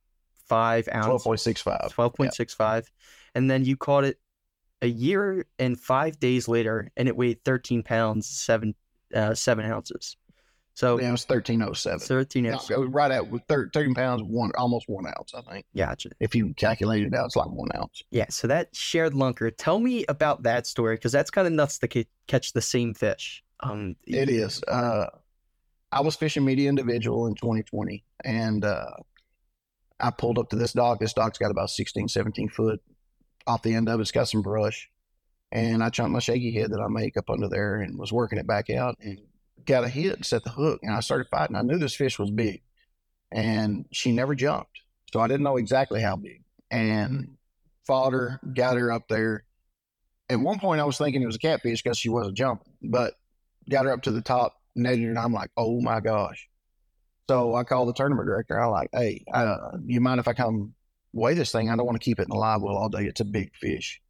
five 0.47 0.89
ounces. 0.91 1.27
12.65. 1.27 1.93
12.65. 1.93 2.75
Yep. 2.75 2.85
And 3.35 3.51
then 3.51 3.65
you 3.65 3.77
caught 3.77 4.03
it 4.03 4.17
a 4.81 4.87
year 4.87 5.45
and 5.59 5.79
five 5.79 6.19
days 6.19 6.47
later 6.47 6.89
and 6.97 7.07
it 7.07 7.15
weighed 7.15 7.43
13 7.45 7.83
pounds, 7.83 8.27
seven, 8.27 8.73
uh, 9.13 9.35
seven 9.35 9.63
ounces. 9.65 10.17
So 10.79 10.97
yeah, 10.97 11.09
it 11.09 11.11
was 11.11 11.25
thirteen 11.25 11.61
oh 11.61 11.73
seven. 11.73 11.99
Thirteen 11.99 12.45
oh 12.47 12.57
seven. 12.57 12.89
Right 12.89 13.11
at 13.11 13.29
with 13.29 13.43
thirteen 13.49 13.93
pounds, 13.93 14.23
one 14.23 14.51
almost 14.57 14.87
one 14.87 15.05
ounce, 15.07 15.33
I 15.35 15.41
think. 15.41 15.65
Gotcha. 15.75 16.11
If 16.21 16.33
you 16.33 16.53
calculate 16.53 17.05
it 17.05 17.13
out, 17.13 17.25
it's 17.25 17.35
like 17.35 17.49
one 17.49 17.67
ounce. 17.75 18.01
Yeah. 18.11 18.27
So 18.29 18.47
that 18.47 18.73
shared 18.73 19.11
lunker. 19.11 19.51
Tell 19.57 19.77
me 19.77 20.05
about 20.07 20.43
that 20.43 20.65
story 20.65 20.95
because 20.95 21.11
that's 21.11 21.31
kind 21.31 21.47
of 21.47 21.51
nuts 21.51 21.79
to 21.79 22.05
catch 22.27 22.53
the 22.53 22.61
same 22.61 22.93
fish. 22.93 23.43
Um, 23.59 23.97
it 24.07 24.29
is. 24.29 24.63
Uh, 24.69 25.07
I 25.91 25.99
was 25.99 26.15
fishing 26.15 26.45
media 26.45 26.69
individual 26.69 27.27
in 27.27 27.35
2020, 27.35 28.05
and 28.23 28.63
uh, 28.63 28.91
I 29.99 30.11
pulled 30.11 30.39
up 30.39 30.47
to 30.51 30.55
this 30.55 30.71
dock. 30.71 31.01
This 31.01 31.11
dock's 31.11 31.39
got 31.39 31.51
about 31.51 31.71
16, 31.71 32.07
17 32.07 32.47
foot 32.47 32.81
off 33.45 33.63
the 33.63 33.73
end 33.73 33.89
of 33.89 33.99
it. 33.99 34.03
It's 34.03 34.13
got 34.13 34.29
some 34.29 34.41
brush, 34.41 34.89
and 35.51 35.83
I 35.83 35.89
chunked 35.89 36.13
my 36.13 36.19
shaky 36.19 36.53
head 36.53 36.71
that 36.71 36.79
I 36.79 36.87
make 36.87 37.17
up 37.17 37.29
under 37.29 37.49
there 37.49 37.81
and 37.81 37.99
was 37.99 38.13
working 38.13 38.39
it 38.39 38.47
back 38.47 38.69
out 38.69 38.95
and 39.01 39.19
got 39.69 39.83
a 39.83 39.89
hit, 39.89 40.25
set 40.25 40.43
the 40.43 40.49
hook, 40.49 40.79
and 40.81 40.93
I 40.93 40.99
started 40.99 41.27
fighting. 41.29 41.55
I 41.55 41.61
knew 41.61 41.77
this 41.77 41.95
fish 41.95 42.17
was 42.17 42.31
big, 42.31 42.63
and 43.31 43.85
she 43.91 44.11
never 44.11 44.33
jumped, 44.35 44.81
so 45.13 45.19
I 45.19 45.27
didn't 45.27 45.43
know 45.43 45.57
exactly 45.57 46.01
how 46.01 46.15
big. 46.15 46.43
And 46.71 47.37
fought 47.85 48.13
her, 48.13 48.39
got 48.53 48.77
her 48.77 48.91
up 48.91 49.07
there. 49.07 49.45
At 50.29 50.39
one 50.39 50.59
point, 50.59 50.81
I 50.81 50.85
was 50.85 50.97
thinking 50.97 51.21
it 51.21 51.27
was 51.27 51.35
a 51.35 51.39
catfish 51.39 51.81
because 51.81 51.97
she 51.97 52.09
wasn't 52.09 52.37
jumping, 52.37 52.73
but 52.81 53.13
got 53.69 53.85
her 53.85 53.91
up 53.91 54.01
to 54.03 54.11
the 54.11 54.21
top, 54.21 54.55
netted 54.75 55.03
her, 55.03 55.09
and 55.09 55.19
I'm 55.19 55.33
like, 55.33 55.51
oh 55.55 55.79
my 55.81 55.99
gosh. 55.99 56.47
So 57.29 57.53
I 57.53 57.63
called 57.63 57.89
the 57.89 57.93
tournament 57.93 58.27
director. 58.27 58.59
I'm 58.59 58.71
like, 58.71 58.89
hey, 58.91 59.23
uh, 59.31 59.77
you 59.85 60.01
mind 60.01 60.19
if 60.19 60.27
I 60.27 60.33
come 60.33 60.73
weigh 61.13 61.35
this 61.35 61.51
thing? 61.51 61.69
I 61.69 61.75
don't 61.75 61.85
want 61.85 61.99
to 61.99 62.03
keep 62.03 62.19
it 62.19 62.23
in 62.23 62.29
the 62.29 62.35
live 62.35 62.63
well 62.63 62.75
all 62.75 62.89
day. 62.89 63.05
It's 63.05 63.21
a 63.21 63.25
big 63.25 63.55
fish. 63.55 64.01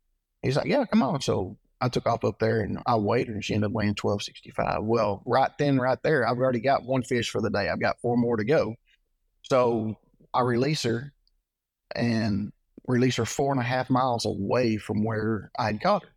He's 0.41 0.55
like, 0.55 0.67
yeah, 0.67 0.85
come 0.85 1.03
on. 1.03 1.19
So 1.19 1.57
I 1.81 1.87
took 1.87 2.07
off 2.07 2.25
up 2.25 2.39
there 2.39 2.59
and 2.61 2.79
I 2.85 2.95
weighed 2.95 3.27
her 3.27 3.33
and 3.33 3.43
she 3.43 3.53
ended 3.53 3.69
up 3.69 3.73
weighing 3.73 3.95
1265. 3.99 4.83
Well, 4.83 5.21
right 5.25 5.51
then, 5.57 5.79
right 5.79 6.01
there, 6.03 6.27
I've 6.27 6.37
already 6.37 6.59
got 6.59 6.83
one 6.83 7.03
fish 7.03 7.29
for 7.29 7.41
the 7.41 7.49
day. 7.49 7.69
I've 7.69 7.79
got 7.79 8.01
four 8.01 8.17
more 8.17 8.37
to 8.37 8.43
go. 8.43 8.75
So 9.43 9.95
I 10.33 10.41
release 10.41 10.83
her 10.83 11.13
and 11.95 12.51
release 12.85 13.15
her 13.15 13.25
four 13.25 13.51
and 13.51 13.61
a 13.61 13.65
half 13.65 13.89
miles 13.89 14.25
away 14.25 14.77
from 14.77 15.03
where 15.03 15.51
I 15.57 15.67
had 15.67 15.81
caught 15.81 16.03
her. 16.03 16.09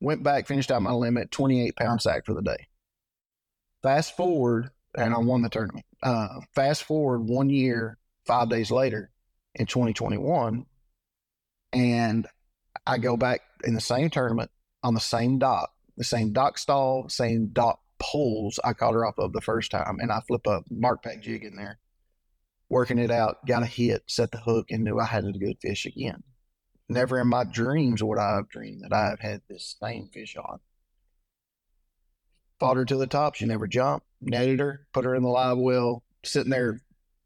Went 0.00 0.24
back, 0.24 0.48
finished 0.48 0.72
out 0.72 0.82
my 0.82 0.92
limit, 0.92 1.30
28 1.30 1.76
pound 1.76 2.02
sack 2.02 2.26
for 2.26 2.34
the 2.34 2.42
day. 2.42 2.66
Fast 3.82 4.16
forward, 4.16 4.70
and 4.96 5.14
I 5.14 5.18
won 5.18 5.42
the 5.42 5.48
tournament. 5.48 5.86
Uh, 6.02 6.40
fast 6.54 6.82
forward 6.82 7.20
one 7.20 7.48
year, 7.48 7.96
five 8.26 8.48
days 8.48 8.70
later 8.70 9.10
in 9.54 9.66
2021, 9.66 10.66
and 11.72 12.26
I 12.86 12.98
go 12.98 13.16
back 13.16 13.42
in 13.62 13.74
the 13.74 13.80
same 13.80 14.10
tournament 14.10 14.50
on 14.84 14.94
the 14.94 15.00
same 15.00 15.38
dock, 15.38 15.72
the 15.96 16.04
same 16.04 16.32
dock 16.32 16.58
stall, 16.58 17.08
same 17.08 17.48
dock 17.48 17.80
poles 17.98 18.60
I 18.62 18.74
caught 18.74 18.92
her 18.92 19.06
off 19.06 19.18
of 19.18 19.32
the 19.32 19.40
first 19.40 19.70
time. 19.70 19.98
And 19.98 20.12
I 20.12 20.20
flip 20.20 20.46
a 20.46 20.62
mark 20.70 21.02
pack 21.02 21.22
jig 21.22 21.42
in 21.42 21.56
there, 21.56 21.78
working 22.68 22.98
it 22.98 23.10
out, 23.10 23.44
got 23.46 23.62
a 23.62 23.66
hit, 23.66 24.04
set 24.06 24.30
the 24.30 24.38
hook, 24.38 24.70
and 24.70 24.84
knew 24.84 25.00
I 25.00 25.06
had 25.06 25.24
a 25.24 25.32
good 25.32 25.56
fish 25.60 25.86
again. 25.86 26.22
Never 26.88 27.18
in 27.18 27.28
my 27.28 27.44
dreams 27.44 28.04
would 28.04 28.18
I 28.18 28.36
have 28.36 28.50
dreamed 28.50 28.82
that 28.82 28.92
I 28.92 29.08
have 29.08 29.20
had 29.20 29.40
this 29.48 29.74
same 29.82 30.10
fish 30.12 30.36
on. 30.36 30.60
Fought 32.60 32.76
her 32.76 32.84
to 32.84 32.96
the 32.96 33.06
top. 33.06 33.34
She 33.34 33.46
never 33.46 33.66
jumped. 33.66 34.06
Netted 34.20 34.60
her, 34.60 34.86
put 34.92 35.06
her 35.06 35.14
in 35.14 35.22
the 35.22 35.28
live 35.28 35.56
well, 35.56 36.02
sitting 36.24 36.50
there 36.50 36.80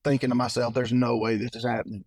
thinking 0.04 0.30
to 0.30 0.36
myself, 0.36 0.74
there's 0.74 0.92
no 0.92 1.16
way 1.16 1.36
this 1.36 1.54
is 1.54 1.64
happening 1.64 2.04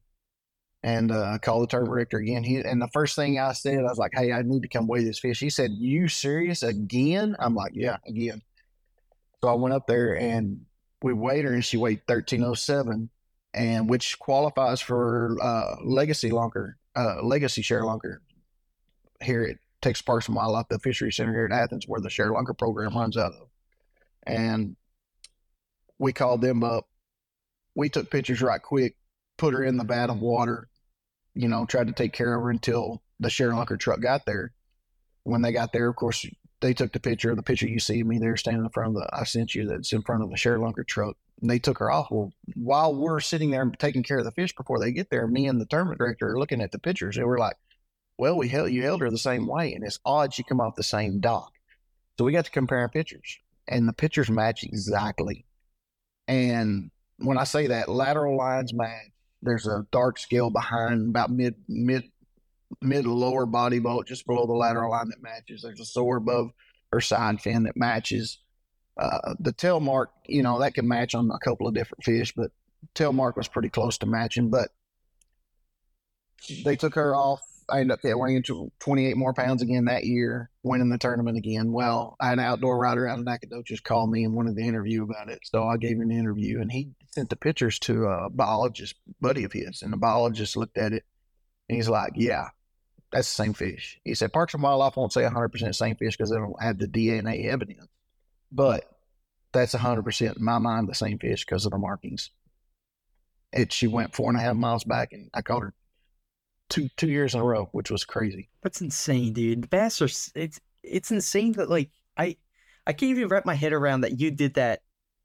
and 0.83 1.11
uh, 1.11 1.33
I 1.33 1.37
called 1.37 1.63
the 1.63 1.67
tournament 1.67 1.93
director 1.93 2.17
again. 2.17 2.43
He 2.43 2.57
and 2.57 2.81
the 2.81 2.87
first 2.87 3.15
thing 3.15 3.39
I 3.39 3.53
said, 3.53 3.79
I 3.79 3.83
was 3.83 3.97
like, 3.97 4.13
"Hey, 4.13 4.31
I 4.31 4.41
need 4.41 4.63
to 4.63 4.67
come 4.67 4.87
weigh 4.87 5.03
this 5.03 5.19
fish." 5.19 5.39
He 5.39 5.49
said, 5.49 5.71
"You 5.71 6.07
serious 6.07 6.63
again?" 6.63 7.35
I'm 7.39 7.55
like, 7.55 7.73
"Yeah, 7.75 7.97
again." 8.07 8.41
So 9.43 9.49
I 9.49 9.53
went 9.53 9.73
up 9.73 9.87
there 9.87 10.17
and 10.17 10.65
we 11.01 11.13
weighed 11.13 11.45
her, 11.45 11.53
and 11.53 11.63
she 11.63 11.77
weighed 11.77 12.07
thirteen 12.07 12.43
oh 12.43 12.53
seven, 12.53 13.09
and 13.53 13.89
which 13.89 14.17
qualifies 14.19 14.81
for 14.81 15.37
uh, 15.41 15.75
legacy 15.83 16.31
lunker, 16.31 16.75
uh, 16.95 17.21
legacy 17.23 17.61
ShareLunker 17.61 18.17
here 19.21 19.43
at 19.43 19.57
Texas 19.81 20.01
Parks 20.01 20.27
and 20.27 20.35
Wildlife, 20.35 20.67
the 20.69 20.79
fishery 20.79 21.11
center 21.11 21.33
here 21.33 21.45
in 21.45 21.51
Athens, 21.51 21.87
where 21.87 22.01
the 22.01 22.09
ShareLunker 22.09 22.57
program 22.57 22.95
runs 22.95 23.17
out 23.17 23.33
of. 23.33 23.47
And 24.25 24.75
we 25.99 26.13
called 26.13 26.41
them 26.41 26.63
up. 26.63 26.87
We 27.75 27.89
took 27.89 28.09
pictures 28.09 28.41
right 28.41 28.61
quick, 28.61 28.95
put 29.37 29.53
her 29.53 29.63
in 29.63 29.77
the 29.77 29.83
vat 29.83 30.09
of 30.09 30.19
water, 30.19 30.67
you 31.33 31.47
know, 31.47 31.65
tried 31.65 31.87
to 31.87 31.93
take 31.93 32.13
care 32.13 32.33
of 32.35 32.43
her 32.43 32.49
until 32.49 33.01
the 33.19 33.29
ShareLunker 33.29 33.79
truck 33.79 34.01
got 34.01 34.25
there. 34.25 34.53
When 35.23 35.41
they 35.41 35.51
got 35.51 35.71
there, 35.71 35.87
of 35.87 35.95
course, 35.95 36.25
they 36.61 36.73
took 36.73 36.93
the 36.93 36.99
picture. 36.99 37.35
The 37.35 37.43
picture 37.43 37.67
you 37.67 37.79
see 37.79 38.03
me 38.03 38.19
there 38.19 38.37
standing 38.37 38.63
in 38.63 38.69
front 38.69 38.95
of 38.95 39.01
the 39.01 39.09
I 39.13 39.23
sent 39.23 39.55
you 39.55 39.67
that's 39.67 39.93
in 39.93 40.01
front 40.01 40.23
of 40.23 40.29
the 40.29 40.35
ShareLunker 40.35 40.85
truck. 40.85 41.15
And 41.41 41.49
they 41.49 41.59
took 41.59 41.79
her 41.79 41.91
off. 41.91 42.11
Well, 42.11 42.31
while 42.55 42.93
we're 42.93 43.19
sitting 43.19 43.49
there 43.49 43.65
taking 43.79 44.03
care 44.03 44.19
of 44.19 44.25
the 44.25 44.31
fish 44.31 44.55
before 44.55 44.79
they 44.79 44.91
get 44.91 45.09
there, 45.09 45.27
me 45.27 45.47
and 45.47 45.59
the 45.59 45.65
tournament 45.65 45.97
director 45.97 46.31
are 46.31 46.39
looking 46.39 46.61
at 46.61 46.71
the 46.71 46.79
pictures 46.79 47.17
and 47.17 47.25
we're 47.25 47.39
like, 47.39 47.57
"Well, 48.17 48.37
we 48.37 48.47
held 48.47 48.71
you 48.71 48.83
held 48.83 49.01
her 49.01 49.09
the 49.09 49.17
same 49.17 49.47
way, 49.47 49.73
and 49.73 49.83
it's 49.83 49.99
odd 50.05 50.33
she 50.33 50.43
come 50.43 50.61
off 50.61 50.75
the 50.75 50.83
same 50.83 51.19
dock." 51.19 51.51
So 52.17 52.25
we 52.25 52.31
got 52.31 52.45
to 52.45 52.51
compare 52.51 52.87
pictures, 52.89 53.39
and 53.67 53.87
the 53.87 53.93
pictures 53.93 54.29
match 54.29 54.63
exactly. 54.63 55.45
And 56.27 56.91
when 57.17 57.39
I 57.39 57.43
say 57.45 57.67
that, 57.67 57.89
lateral 57.89 58.37
lines 58.37 58.73
match, 58.73 59.11
there's 59.41 59.67
a 59.67 59.85
dark 59.91 60.17
scale 60.17 60.49
behind 60.49 61.09
about 61.09 61.31
mid 61.31 61.55
mid 61.67 62.03
mid 62.81 63.05
lower 63.05 63.45
body 63.45 63.79
bolt 63.79 64.07
just 64.07 64.25
below 64.25 64.45
the 64.45 64.53
lateral 64.53 64.91
line 64.91 65.09
that 65.09 65.21
matches. 65.21 65.61
There's 65.61 65.79
a 65.79 65.85
sore 65.85 66.17
above 66.17 66.51
her 66.91 67.01
side 67.01 67.41
fin 67.41 67.63
that 67.63 67.77
matches. 67.77 68.39
Uh, 68.99 69.35
the 69.39 69.53
tail 69.53 69.79
mark, 69.79 70.11
you 70.27 70.43
know, 70.43 70.59
that 70.59 70.73
can 70.73 70.87
match 70.87 71.15
on 71.15 71.31
a 71.31 71.39
couple 71.39 71.67
of 71.67 71.73
different 71.73 72.03
fish, 72.03 72.33
but 72.35 72.51
tail 72.93 73.13
mark 73.13 73.37
was 73.37 73.47
pretty 73.47 73.69
close 73.69 73.97
to 73.99 74.05
matching. 74.05 74.49
But 74.49 74.69
they 76.65 76.75
took 76.75 76.95
her 76.95 77.15
off 77.15 77.41
I 77.71 77.79
ended 77.79 77.93
up 77.93 77.99
weighing 78.03 78.43
28 78.43 79.17
more 79.17 79.33
pounds 79.33 79.61
again 79.61 79.85
that 79.85 80.03
year, 80.03 80.49
winning 80.63 80.89
the 80.89 80.97
tournament 80.97 81.37
again. 81.37 81.71
Well, 81.71 82.15
an 82.19 82.39
outdoor 82.39 82.77
rider 82.77 83.07
out 83.07 83.19
of 83.19 83.25
Nacogdoches 83.25 83.79
called 83.79 84.11
me 84.11 84.23
and 84.23 84.33
wanted 84.33 84.55
the 84.55 84.67
interview 84.67 85.03
about 85.03 85.29
it. 85.29 85.39
So 85.43 85.63
I 85.63 85.77
gave 85.77 85.97
him 85.97 86.01
an 86.01 86.11
interview 86.11 86.61
and 86.61 86.71
he 86.71 86.91
sent 87.13 87.29
the 87.29 87.35
pictures 87.35 87.79
to 87.79 88.05
a 88.05 88.29
biologist 88.29 88.95
buddy 89.19 89.43
of 89.43 89.53
his. 89.53 89.81
And 89.81 89.91
the 89.91 89.97
biologist 89.97 90.55
looked 90.55 90.77
at 90.77 90.93
it 90.93 91.03
and 91.67 91.75
he's 91.75 91.89
like, 91.89 92.13
yeah, 92.15 92.49
that's 93.11 93.35
the 93.35 93.43
same 93.43 93.53
fish. 93.53 93.99
He 94.03 94.13
said, 94.13 94.33
Parks 94.33 94.53
and 94.53 94.61
Wildlife 94.63 94.95
won't 94.95 95.13
say 95.13 95.23
100% 95.23 95.75
same 95.75 95.95
fish 95.95 96.15
because 96.15 96.29
they 96.29 96.37
don't 96.37 96.61
have 96.61 96.77
the 96.77 96.87
DNA 96.87 97.45
evidence. 97.45 97.87
But 98.51 98.85
that's 99.51 99.73
100% 99.73 100.37
in 100.37 100.43
my 100.43 100.59
mind 100.59 100.87
the 100.87 100.95
same 100.95 101.17
fish 101.17 101.45
because 101.45 101.65
of 101.65 101.71
the 101.71 101.77
markings. 101.77 102.29
And 103.51 103.71
she 103.71 103.87
went 103.87 104.15
four 104.15 104.29
and 104.29 104.37
a 104.37 104.41
half 104.41 104.55
miles 104.55 104.83
back 104.83 105.11
and 105.11 105.29
I 105.33 105.41
caught 105.41 105.63
her 105.63 105.73
two 106.71 106.89
two 106.97 107.09
years 107.09 107.35
in 107.35 107.41
a 107.41 107.43
row, 107.43 107.69
which 107.71 107.91
was 107.91 108.03
crazy. 108.03 108.49
That's 108.63 108.81
insane, 108.81 109.33
dude. 109.33 109.69
bass 109.69 110.01
are 110.01 110.09
it's 110.35 110.59
it's 110.81 111.11
insane 111.11 111.51
that 111.53 111.69
like 111.69 111.91
I 112.17 112.37
I 112.87 112.93
can't 112.93 113.11
even 113.11 113.27
wrap 113.27 113.45
my 113.45 113.53
head 113.53 113.73
around 113.73 114.01
that 114.01 114.19
you 114.19 114.31
did 114.31 114.55
that. 114.55 114.81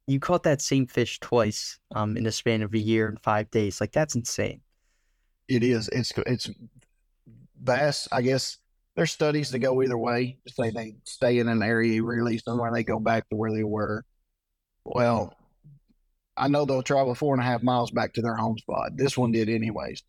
You 0.07 0.21
caught 0.21 0.43
that 0.45 0.61
same 0.61 0.87
fish 0.87 1.19
twice 1.21 1.79
um 1.95 2.17
in 2.17 2.25
the 2.25 2.33
span 2.33 2.63
of 2.63 2.75
a 2.75 2.79
year 2.79 3.09
and 3.09 3.21
five 3.21 3.51
days. 3.51 3.81
Like 3.81 3.93
that's 3.93 4.15
insane. 4.15 4.61
It 5.49 5.63
is. 5.63 5.89
It's 5.89 6.13
it's 6.27 6.51
bass, 7.57 8.09
I 8.13 8.23
guess 8.23 8.59
there's 8.97 9.13
studies 9.13 9.51
that 9.51 9.61
go 9.61 9.83
either 9.83 9.99
way. 9.99 10.39
Say 10.49 10.71
they 10.71 10.97
stay 11.05 11.39
in 11.39 11.49
an 11.49 11.63
area, 11.63 12.03
release 12.03 12.43
them, 12.45 12.61
or 12.61 12.73
they 12.73 12.83
go 12.83 12.99
back 12.99 13.29
to 13.29 13.37
where 13.37 13.53
they 13.53 13.63
were. 13.65 14.05
Well, 14.85 15.35
I 16.37 16.49
know 16.49 16.65
they'll 16.65 16.83
travel 16.83 17.15
four 17.15 17.35
and 17.35 17.43
a 17.43 17.47
half 17.47 17.63
miles 17.63 17.91
back 17.91 18.15
to 18.15 18.23
their 18.23 18.37
home 18.37 18.59
spot. 18.59 18.97
This 18.97 19.17
one 19.17 19.33
did 19.33 19.49
anyways. 19.49 20.03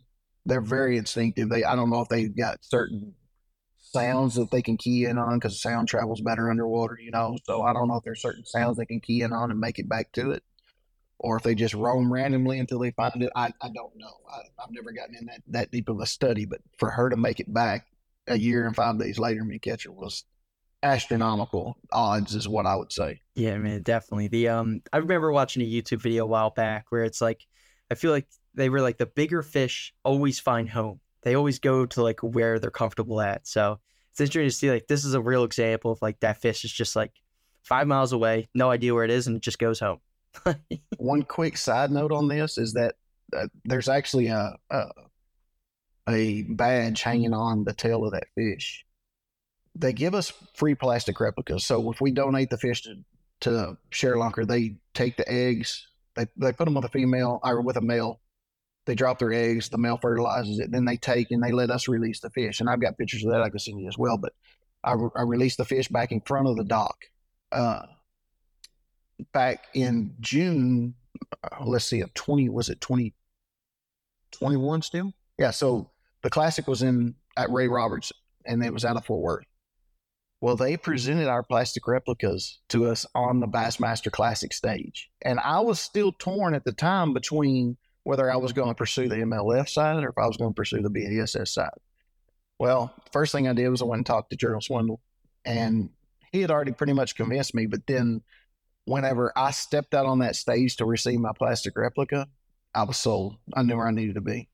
They're 0.48 0.62
very 0.62 0.98
instinctive. 0.98 1.50
They 1.50 1.64
I 1.64 1.76
don't 1.76 1.90
know 1.90 2.02
if 2.02 2.10
they've 2.10 2.36
got 2.36 2.64
certain 2.64 3.14
sounds 3.78 4.36
that 4.36 4.52
they 4.52 4.62
can 4.62 4.78
key 4.78 5.06
in 5.06 5.18
on 5.18 5.38
because 5.38 5.62
sound 5.62 5.88
travels 5.88 6.22
better 6.22 6.50
underwater, 6.50 6.98
you 7.00 7.12
know. 7.12 7.38
So 7.44 7.62
I 7.62 7.74
don't 7.74 7.88
know 7.88 7.98
if 7.98 8.04
there's 8.04 8.22
certain 8.22 8.46
sounds 8.46 8.78
they 8.78 8.86
can 8.86 9.00
key 9.00 9.22
in 9.22 9.34
on 9.34 9.52
and 9.52 9.60
make 9.60 9.80
it 9.80 9.90
back 9.90 10.12
to 10.14 10.32
it, 10.32 10.44
or 11.20 11.38
if 11.38 11.44
they 11.44 11.56
just 11.56 11.74
roam 11.74 12.12
randomly 12.12 12.60
until 12.60 12.80
they 12.80 12.92
find 12.92 13.22
it. 13.22 13.32
I, 13.36 13.54
I 13.62 13.70
don't 13.74 13.96
know. 13.98 14.14
I, 14.32 14.64
I've 14.64 14.72
never 14.72 14.92
gotten 14.92 15.16
in 15.16 15.26
that, 15.28 15.42
that 15.50 15.72
deep 15.72 15.90
of 15.90 16.00
a 16.00 16.06
study, 16.06 16.46
but 16.46 16.62
for 16.78 16.90
her 16.92 17.10
to 17.10 17.18
make 17.18 17.40
it 17.40 17.54
back 17.54 17.86
a 18.28 18.38
year 18.38 18.66
and 18.66 18.76
five 18.76 19.00
days 19.00 19.20
later, 19.20 19.44
me 19.44 19.60
catch 19.60 19.86
her 19.86 19.92
was 19.92 20.24
astronomical 20.84 21.78
odds, 21.92 22.36
is 22.36 22.48
what 22.48 22.66
I 22.66 22.76
would 22.76 22.92
say. 22.92 23.22
Yeah, 23.36 23.58
man, 23.58 23.82
definitely. 23.82 24.28
The 24.28 24.50
um, 24.50 24.82
I 24.94 24.98
remember 24.98 25.32
watching 25.32 25.62
a 25.64 25.66
YouTube 25.66 26.02
video 26.02 26.24
a 26.24 26.28
while 26.28 26.52
back 26.52 26.86
where 26.90 27.04
it's 27.04 27.22
like, 27.22 27.42
I 27.90 27.96
feel 27.96 28.12
like 28.12 28.28
they 28.58 28.70
were 28.70 28.82
like 28.82 28.98
the 28.98 29.06
bigger 29.06 29.42
fish 29.42 29.94
always 30.04 30.40
find 30.40 30.70
home 30.70 31.00
they 31.28 31.36
always 31.36 31.60
go 31.60 31.86
to 31.86 32.02
like 32.02 32.22
where 32.22 32.58
they're 32.58 32.72
comfortable 32.72 33.20
at. 33.20 33.46
So 33.46 33.80
it's 34.12 34.22
interesting 34.22 34.48
to 34.48 34.52
see 34.52 34.72
like 34.72 34.88
this 34.88 35.04
is 35.04 35.14
a 35.14 35.20
real 35.22 35.44
example 35.44 35.92
of 35.92 36.02
like 36.02 36.22
that 36.22 36.42
fish 36.42 36.64
is 36.64 36.72
just 36.72 36.96
like 36.96 37.12
five 37.64 37.86
miles 37.86 38.14
away, 38.14 38.48
no 38.56 38.72
idea 38.72 38.94
where 38.94 39.04
it 39.04 39.12
is, 39.12 39.28
and 39.28 39.36
it 39.36 39.42
just 39.42 39.60
goes 39.60 39.82
home. 39.82 40.00
One 40.98 41.24
quick 41.24 41.58
side 41.58 41.92
note 41.92 42.14
on 42.14 42.30
this 42.30 42.58
is 42.58 42.74
that 42.74 42.96
uh, 43.36 43.48
there's 43.66 43.90
actually 43.90 44.28
a, 44.28 44.56
a 44.70 44.86
a 46.08 46.44
badge 46.44 47.02
hanging 47.02 47.34
on 47.34 47.66
the 47.66 47.74
tail 47.74 48.06
of 48.06 48.14
that 48.14 48.28
fish. 48.34 48.86
They 49.76 49.92
give 49.92 50.16
us 50.16 50.32
free 50.56 50.76
plastic 50.76 51.20
replicas. 51.20 51.66
So 51.66 51.92
if 51.92 52.00
we 52.00 52.12
donate 52.12 52.50
the 52.50 52.58
fish 52.58 52.84
to, 52.84 53.04
to 53.42 53.78
ShareLunker, 53.92 54.48
they 54.48 54.78
take 54.94 55.18
the 55.18 55.30
eggs, 55.30 55.90
they, 56.16 56.28
they 56.38 56.54
put 56.54 56.64
them 56.64 56.76
with 56.76 56.86
a 56.86 56.90
female 56.90 57.42
or 57.44 57.60
with 57.60 57.76
a 57.76 57.82
male, 57.82 58.22
they 58.88 58.96
drop 58.96 59.20
their 59.20 59.32
eggs, 59.32 59.70
the 59.70 59.78
male 59.78 60.00
fertilizes 60.02 60.60
it, 60.60 60.72
then 60.72 60.86
they 60.86 60.98
take 60.98 61.30
and 61.30 61.44
they 61.44 61.52
let 61.52 61.70
us 61.70 61.88
release 61.88 62.20
the 62.20 62.32
fish. 62.32 62.60
And 62.60 62.70
I've 62.70 62.82
got 62.82 62.98
pictures 62.98 63.24
of 63.24 63.32
that 63.32 63.44
I 63.44 63.50
can 63.50 63.60
send 63.60 63.80
you 63.80 63.88
as 63.88 63.98
well. 63.98 64.18
But 64.18 64.34
I, 64.84 64.94
re- 64.94 65.10
I 65.16 65.22
released 65.22 65.58
the 65.58 65.66
fish 65.66 65.88
back 65.88 66.12
in 66.12 66.22
front 66.22 66.48
of 66.48 66.58
the 66.58 66.64
dock. 66.64 66.98
Uh, 67.52 67.84
back 69.34 69.66
in 69.74 70.14
June, 70.20 70.96
uh, 71.44 71.66
let's 71.66 71.86
see, 71.86 72.02
of 72.02 72.14
20, 72.14 72.50
was 72.50 72.70
it 72.70 72.82
2021 72.82 74.82
still? 74.82 75.14
Yeah. 75.38 75.52
So 75.52 75.92
the 76.24 76.30
classic 76.30 76.68
was 76.68 76.82
in 76.82 77.16
at 77.36 77.52
Ray 77.52 77.68
Roberts 77.68 78.12
and 78.46 78.66
it 78.66 78.74
was 78.74 78.86
out 78.86 78.98
of 78.98 79.06
Fort 79.06 79.22
Worth. 79.22 79.46
Well, 80.40 80.56
they 80.56 80.78
presented 80.78 81.28
our 81.28 81.42
plastic 81.42 81.88
replicas 81.88 82.60
to 82.70 82.86
us 82.86 83.08
on 83.16 83.40
the 83.40 83.48
Bassmaster 83.48 84.12
Classic 84.12 84.54
stage. 84.54 85.10
And 85.24 85.40
I 85.40 85.62
was 85.62 85.80
still 85.80 86.12
torn 86.12 86.54
at 86.54 86.64
the 86.64 86.74
time 86.74 87.14
between 87.14 87.76
whether 88.08 88.32
I 88.32 88.38
was 88.38 88.52
mm-hmm. 88.52 88.62
going 88.62 88.70
to 88.72 88.76
pursue 88.76 89.10
the 89.10 89.18
MLF 89.18 89.68
side 89.68 90.02
or 90.02 90.10
if 90.10 90.18
I 90.18 90.26
was 90.28 90.38
going 90.38 90.52
to 90.52 90.56
pursue 90.56 90.82
the 90.82 90.90
BASS 90.90 91.36
side. 91.52 91.70
Well, 92.58 92.94
first 93.12 93.34
thing 93.34 93.50
I 93.50 93.54
did 93.54 93.68
was 93.68 93.82
I 93.82 93.86
went 93.86 94.00
and 94.00 94.06
talked 94.06 94.30
to 94.30 94.38
Gerald 94.38 94.64
Swindle, 94.64 95.02
and 95.44 95.90
he 96.32 96.40
had 96.40 96.50
already 96.50 96.72
pretty 96.72 96.94
much 96.94 97.16
convinced 97.16 97.54
me. 97.54 97.66
But 97.66 97.86
then, 97.86 98.22
whenever 98.86 99.34
I 99.36 99.52
stepped 99.52 99.94
out 99.94 100.06
on 100.06 100.20
that 100.20 100.38
stage 100.38 100.78
to 100.78 100.86
receive 100.86 101.20
my 101.20 101.34
plastic 101.38 101.78
replica, 101.78 102.30
I 102.74 102.84
was 102.84 102.96
sold. 102.96 103.36
I 103.54 103.64
knew 103.64 103.76
where 103.76 103.88
I 103.88 103.92
needed 103.92 104.16
to 104.16 104.22
be. 104.22 104.48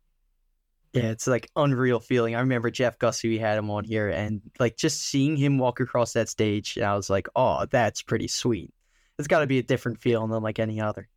Yeah, 0.93 1.11
it's 1.11 1.27
like 1.27 1.49
unreal 1.55 1.99
feeling. 1.99 2.35
I 2.35 2.39
remember 2.39 2.71
Jeff 2.71 2.97
Gussie, 2.97 3.29
we 3.29 3.37
had 3.37 3.59
him 3.59 3.69
on 3.69 3.83
here, 3.83 4.09
and 4.09 4.41
like 4.59 4.77
just 4.77 4.99
seeing 4.99 5.37
him 5.37 5.59
walk 5.59 5.79
across 5.79 6.13
that 6.13 6.27
stage, 6.27 6.79
I 6.79 6.95
was 6.95 7.09
like, 7.09 7.27
oh, 7.35 7.67
that's 7.69 8.01
pretty 8.01 8.27
sweet. 8.27 8.73
It's 9.19 9.27
got 9.27 9.39
to 9.39 9.47
be 9.47 9.59
a 9.59 9.63
different 9.63 10.01
feeling 10.01 10.31
than 10.31 10.41
like 10.41 10.57
any 10.57 10.81
other. 10.81 11.07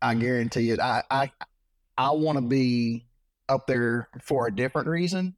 I 0.00 0.14
guarantee 0.14 0.70
it. 0.70 0.80
I 0.80 1.02
I, 1.10 1.32
I 1.96 2.10
want 2.12 2.38
to 2.38 2.42
be 2.42 3.06
up 3.48 3.66
there 3.66 4.08
for 4.22 4.46
a 4.46 4.54
different 4.54 4.88
reason. 4.88 5.34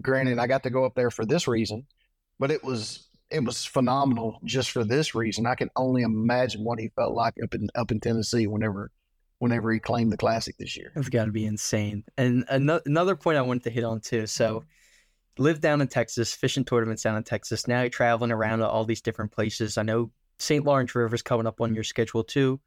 Granted, 0.00 0.38
I 0.38 0.46
got 0.46 0.62
to 0.64 0.70
go 0.70 0.84
up 0.84 0.94
there 0.94 1.10
for 1.10 1.24
this 1.24 1.48
reason, 1.48 1.86
but 2.38 2.50
it 2.50 2.62
was 2.62 3.08
it 3.30 3.42
was 3.44 3.64
phenomenal 3.64 4.38
just 4.44 4.70
for 4.70 4.84
this 4.84 5.14
reason. 5.14 5.46
I 5.46 5.54
can 5.54 5.70
only 5.76 6.02
imagine 6.02 6.64
what 6.64 6.78
he 6.78 6.88
felt 6.94 7.14
like 7.14 7.34
up 7.42 7.54
in 7.54 7.68
up 7.74 7.90
in 7.90 8.00
Tennessee 8.00 8.46
whenever 8.46 8.90
whenever 9.38 9.72
he 9.72 9.80
claimed 9.80 10.12
the 10.12 10.16
classic 10.16 10.56
this 10.58 10.76
year. 10.76 10.92
It's 10.94 11.08
got 11.08 11.24
to 11.24 11.32
be 11.32 11.46
insane. 11.46 12.04
And 12.16 12.44
another 12.48 13.16
point 13.16 13.38
I 13.38 13.42
wanted 13.42 13.64
to 13.64 13.70
hit 13.70 13.82
on 13.82 14.00
too. 14.00 14.26
So, 14.26 14.64
live 15.36 15.60
down 15.60 15.80
in 15.80 15.88
Texas, 15.88 16.32
fishing 16.32 16.64
tournaments 16.64 17.02
down 17.02 17.16
in 17.16 17.24
Texas. 17.24 17.66
Now 17.66 17.80
you're 17.80 17.90
traveling 17.90 18.30
around 18.30 18.60
to 18.60 18.68
all 18.68 18.84
these 18.84 19.00
different 19.00 19.32
places. 19.32 19.78
I 19.78 19.82
know 19.82 20.12
St. 20.38 20.64
Lawrence 20.64 20.94
River 20.94 21.14
is 21.14 21.22
coming 21.22 21.46
up 21.46 21.60
on 21.60 21.74
your 21.74 21.82
schedule 21.82 22.22
too. 22.22 22.60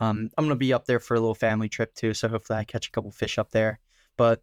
Um, 0.00 0.30
I'm 0.36 0.44
gonna 0.44 0.56
be 0.56 0.72
up 0.72 0.86
there 0.86 1.00
for 1.00 1.14
a 1.14 1.20
little 1.20 1.34
family 1.34 1.68
trip 1.68 1.94
too, 1.94 2.14
so 2.14 2.28
hopefully 2.28 2.58
I 2.58 2.64
catch 2.64 2.88
a 2.88 2.90
couple 2.90 3.10
fish 3.10 3.38
up 3.38 3.50
there. 3.50 3.80
But 4.16 4.42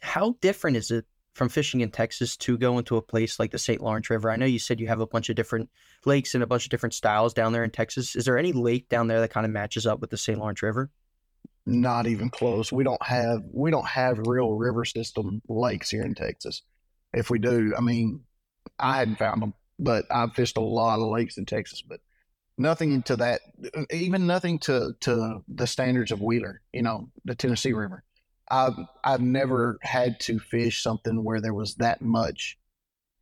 how 0.00 0.36
different 0.40 0.76
is 0.76 0.90
it 0.90 1.06
from 1.34 1.48
fishing 1.48 1.80
in 1.80 1.90
Texas 1.90 2.36
to 2.36 2.58
go 2.58 2.78
into 2.78 2.96
a 2.96 3.02
place 3.02 3.38
like 3.38 3.52
the 3.52 3.58
St. 3.58 3.80
Lawrence 3.80 4.10
River? 4.10 4.30
I 4.30 4.36
know 4.36 4.46
you 4.46 4.58
said 4.58 4.80
you 4.80 4.88
have 4.88 5.00
a 5.00 5.06
bunch 5.06 5.28
of 5.28 5.36
different 5.36 5.70
lakes 6.04 6.34
and 6.34 6.42
a 6.42 6.46
bunch 6.46 6.64
of 6.64 6.70
different 6.70 6.94
styles 6.94 7.34
down 7.34 7.52
there 7.52 7.64
in 7.64 7.70
Texas. 7.70 8.16
Is 8.16 8.24
there 8.24 8.38
any 8.38 8.52
lake 8.52 8.88
down 8.88 9.06
there 9.06 9.20
that 9.20 9.30
kind 9.30 9.46
of 9.46 9.52
matches 9.52 9.86
up 9.86 10.00
with 10.00 10.10
the 10.10 10.16
St. 10.16 10.38
Lawrence 10.38 10.62
River? 10.62 10.90
Not 11.66 12.06
even 12.06 12.30
close. 12.30 12.72
We 12.72 12.84
don't 12.84 13.02
have 13.02 13.42
we 13.52 13.70
don't 13.70 13.86
have 13.86 14.18
real 14.18 14.52
river 14.52 14.84
system 14.84 15.42
lakes 15.48 15.90
here 15.90 16.02
in 16.02 16.14
Texas. 16.14 16.62
If 17.12 17.30
we 17.30 17.38
do, 17.38 17.74
I 17.76 17.80
mean, 17.80 18.20
I 18.78 18.96
hadn't 18.96 19.18
found 19.18 19.42
them, 19.42 19.54
but 19.78 20.06
I've 20.10 20.32
fished 20.32 20.56
a 20.56 20.62
lot 20.62 21.00
of 21.00 21.08
lakes 21.08 21.36
in 21.36 21.44
Texas, 21.44 21.82
but 21.82 22.00
nothing 22.58 23.02
to 23.04 23.16
that, 23.16 23.40
even 23.92 24.26
nothing 24.26 24.58
to 24.60 24.94
to 25.00 25.42
the 25.48 25.66
standards 25.66 26.12
of 26.12 26.20
Wheeler. 26.20 26.60
You 26.72 26.82
know, 26.82 27.10
the 27.24 27.34
Tennessee 27.34 27.72
River. 27.72 28.04
I've 28.50 28.76
I've 29.04 29.20
never 29.20 29.78
had 29.82 30.18
to 30.20 30.38
fish 30.38 30.82
something 30.82 31.22
where 31.22 31.40
there 31.40 31.54
was 31.54 31.76
that 31.76 32.02
much, 32.02 32.58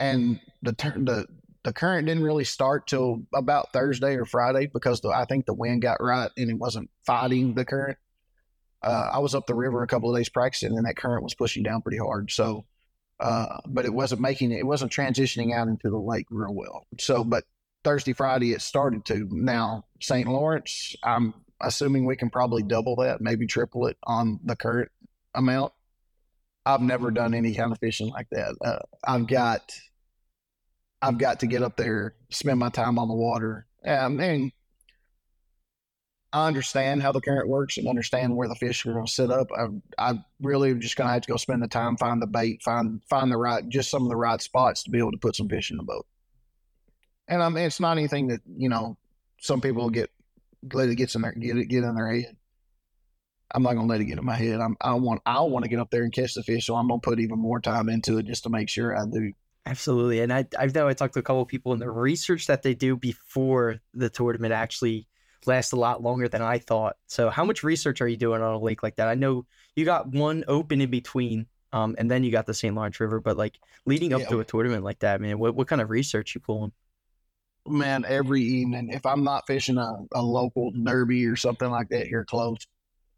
and 0.00 0.40
the 0.62 0.72
the 0.72 1.26
the 1.64 1.72
current 1.72 2.06
didn't 2.06 2.22
really 2.22 2.44
start 2.44 2.86
till 2.86 3.22
about 3.34 3.72
Thursday 3.72 4.14
or 4.14 4.24
Friday 4.24 4.70
because 4.72 5.00
the, 5.00 5.08
I 5.08 5.24
think 5.26 5.44
the 5.44 5.54
wind 5.54 5.82
got 5.82 6.00
right 6.00 6.30
and 6.36 6.50
it 6.50 6.58
wasn't 6.58 6.88
fighting 7.04 7.54
the 7.54 7.64
current. 7.64 7.98
Uh, 8.82 9.10
I 9.12 9.18
was 9.18 9.34
up 9.34 9.46
the 9.46 9.54
river 9.54 9.82
a 9.82 9.88
couple 9.88 10.10
of 10.10 10.16
days 10.16 10.28
practicing, 10.28 10.76
and 10.76 10.86
that 10.86 10.96
current 10.96 11.24
was 11.24 11.34
pushing 11.34 11.64
down 11.64 11.82
pretty 11.82 11.98
hard. 11.98 12.30
So, 12.30 12.64
uh, 13.18 13.58
but 13.66 13.84
it 13.84 13.92
wasn't 13.92 14.20
making 14.20 14.52
it, 14.52 14.60
it 14.60 14.66
wasn't 14.66 14.92
transitioning 14.92 15.52
out 15.52 15.68
into 15.68 15.90
the 15.90 15.98
lake 15.98 16.26
real 16.30 16.54
well. 16.54 16.86
So, 16.98 17.24
but 17.24 17.44
Thursday, 17.88 18.12
Friday, 18.12 18.52
it 18.52 18.60
started 18.60 19.06
to. 19.06 19.26
Now, 19.30 19.86
St. 19.98 20.28
Lawrence, 20.28 20.94
I'm 21.02 21.32
assuming 21.62 22.04
we 22.04 22.16
can 22.16 22.28
probably 22.28 22.62
double 22.62 22.96
that, 22.96 23.22
maybe 23.22 23.46
triple 23.46 23.86
it 23.86 23.96
on 24.02 24.38
the 24.44 24.56
current 24.56 24.90
amount. 25.34 25.72
I've 26.66 26.82
never 26.82 27.10
done 27.10 27.32
any 27.32 27.54
kind 27.54 27.72
of 27.72 27.78
fishing 27.78 28.10
like 28.10 28.26
that. 28.30 28.56
Uh, 28.62 28.80
I've 29.02 29.26
got, 29.26 29.72
I've 31.00 31.16
got 31.16 31.40
to 31.40 31.46
get 31.46 31.62
up 31.62 31.78
there, 31.78 32.14
spend 32.28 32.58
my 32.58 32.68
time 32.68 32.98
on 32.98 33.08
the 33.08 33.14
water. 33.14 33.66
And 33.82 34.52
I 36.30 36.46
understand 36.46 37.02
how 37.02 37.12
the 37.12 37.22
current 37.22 37.48
works 37.48 37.78
and 37.78 37.88
understand 37.88 38.36
where 38.36 38.48
the 38.48 38.54
fish 38.54 38.84
are 38.84 38.92
going 38.92 39.06
to 39.06 39.10
sit 39.10 39.30
up. 39.30 39.48
I, 39.56 40.10
I 40.10 40.22
really 40.42 40.74
just 40.74 40.96
going 40.96 41.08
to 41.08 41.14
have 41.14 41.22
to 41.22 41.32
go 41.32 41.38
spend 41.38 41.62
the 41.62 41.68
time, 41.68 41.96
find 41.96 42.20
the 42.20 42.26
bait, 42.26 42.62
find 42.62 43.00
find 43.08 43.32
the 43.32 43.38
right, 43.38 43.66
just 43.66 43.88
some 43.88 44.02
of 44.02 44.10
the 44.10 44.16
right 44.16 44.42
spots 44.42 44.82
to 44.82 44.90
be 44.90 44.98
able 44.98 45.12
to 45.12 45.16
put 45.16 45.36
some 45.36 45.48
fish 45.48 45.70
in 45.70 45.78
the 45.78 45.82
boat 45.82 46.04
and 47.28 47.42
I 47.42 47.48
mean 47.48 47.64
it's 47.64 47.80
not 47.80 47.96
anything 47.96 48.28
that 48.28 48.40
you 48.46 48.68
know 48.68 48.96
some 49.40 49.60
people 49.60 49.90
get 49.90 50.10
let 50.72 50.88
it 50.88 50.96
get 50.96 51.14
in 51.14 51.22
their 51.22 51.32
get 51.32 51.56
it 51.56 51.66
get 51.66 51.84
in 51.84 51.94
their 51.94 52.12
head. 52.12 52.36
I'm 53.54 53.62
not 53.62 53.74
gonna 53.74 53.86
let 53.86 54.00
it 54.00 54.04
get 54.04 54.18
in 54.18 54.24
my 54.24 54.34
head. 54.34 54.60
I'm, 54.60 54.76
I 54.80 54.94
want 54.94 55.22
I 55.24 55.40
want 55.40 55.64
to 55.64 55.70
get 55.70 55.78
up 55.78 55.90
there 55.90 56.02
and 56.02 56.12
catch 56.12 56.34
the 56.34 56.42
fish, 56.42 56.66
so 56.66 56.76
I'm 56.76 56.88
gonna 56.88 57.00
put 57.00 57.20
even 57.20 57.38
more 57.38 57.60
time 57.60 57.88
into 57.88 58.18
it 58.18 58.26
just 58.26 58.42
to 58.44 58.50
make 58.50 58.68
sure 58.68 58.96
I 58.96 59.04
do. 59.06 59.32
Absolutely, 59.64 60.20
and 60.20 60.32
I 60.32 60.46
I 60.58 60.66
know 60.66 60.88
I 60.88 60.94
talked 60.94 61.14
to 61.14 61.20
a 61.20 61.22
couple 61.22 61.42
of 61.42 61.48
people, 61.48 61.72
and 61.72 61.80
the 61.80 61.90
research 61.90 62.46
that 62.46 62.62
they 62.62 62.74
do 62.74 62.96
before 62.96 63.76
the 63.94 64.10
tournament 64.10 64.52
actually 64.52 65.06
lasts 65.46 65.72
a 65.72 65.76
lot 65.76 66.02
longer 66.02 66.28
than 66.28 66.42
I 66.42 66.58
thought. 66.58 66.96
So, 67.06 67.30
how 67.30 67.44
much 67.44 67.62
research 67.62 68.00
are 68.00 68.08
you 68.08 68.16
doing 68.16 68.42
on 68.42 68.54
a 68.54 68.58
lake 68.58 68.82
like 68.82 68.96
that? 68.96 69.08
I 69.08 69.14
know 69.14 69.46
you 69.76 69.84
got 69.84 70.08
one 70.08 70.44
open 70.48 70.80
in 70.80 70.90
between, 70.90 71.46
um, 71.72 71.94
and 71.98 72.10
then 72.10 72.24
you 72.24 72.30
got 72.30 72.46
the 72.46 72.54
St. 72.54 72.74
Lawrence 72.74 73.00
River, 73.00 73.20
but 73.20 73.36
like 73.36 73.58
leading 73.86 74.12
up 74.12 74.22
yeah. 74.22 74.28
to 74.28 74.40
a 74.40 74.44
tournament 74.44 74.84
like 74.84 74.98
that, 75.00 75.20
man, 75.20 75.38
what 75.38 75.54
what 75.54 75.68
kind 75.68 75.80
of 75.80 75.90
research 75.90 76.34
you 76.34 76.40
pulling? 76.40 76.72
Man, 77.68 78.04
every 78.06 78.42
evening, 78.42 78.90
if 78.90 79.06
I'm 79.06 79.24
not 79.24 79.46
fishing 79.46 79.78
a, 79.78 79.92
a 80.12 80.22
local 80.22 80.70
derby 80.70 81.26
or 81.26 81.36
something 81.36 81.70
like 81.70 81.88
that 81.90 82.06
here 82.06 82.24
close, 82.24 82.66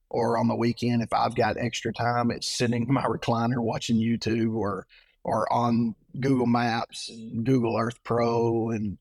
or 0.09 0.39
on 0.39 0.49
the 0.49 0.57
weekend, 0.57 1.03
if 1.03 1.13
I've 1.13 1.35
got 1.35 1.57
extra 1.59 1.93
time, 1.93 2.31
it's 2.31 2.51
sitting 2.51 2.87
in 2.87 2.93
my 2.93 3.05
recliner 3.05 3.59
watching 3.59 3.97
YouTube 3.97 4.55
or 4.55 4.87
or 5.23 5.53
on 5.53 5.95
Google 6.19 6.47
Maps 6.47 7.09
and 7.11 7.45
Google 7.45 7.77
Earth 7.79 8.03
Pro 8.03 8.71
and 8.71 8.99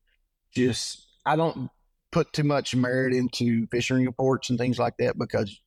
just 0.54 1.08
I 1.26 1.36
don't 1.36 1.70
put 2.12 2.34
too 2.34 2.44
much 2.44 2.76
merit 2.76 3.14
into 3.14 3.68
fishing 3.68 4.06
reports 4.06 4.50
and 4.50 4.60
things 4.60 4.80
like 4.80 4.98
that 4.98 5.18
because 5.18 5.62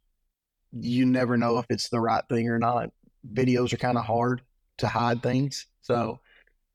you 0.73 1.07
never 1.07 1.37
know 1.37 1.59
if 1.59 1.67
it's 1.71 1.89
the 1.89 2.01
right 2.01 2.25
thing 2.29 2.49
or 2.49 2.59
not. 2.59 2.91
Videos 3.33 3.73
are 3.73 3.79
kind 3.79 3.99
of 3.99 4.05
hard 4.05 4.43
to 4.79 4.89
hide 4.89 5.23
things. 5.23 5.67
So 5.83 6.21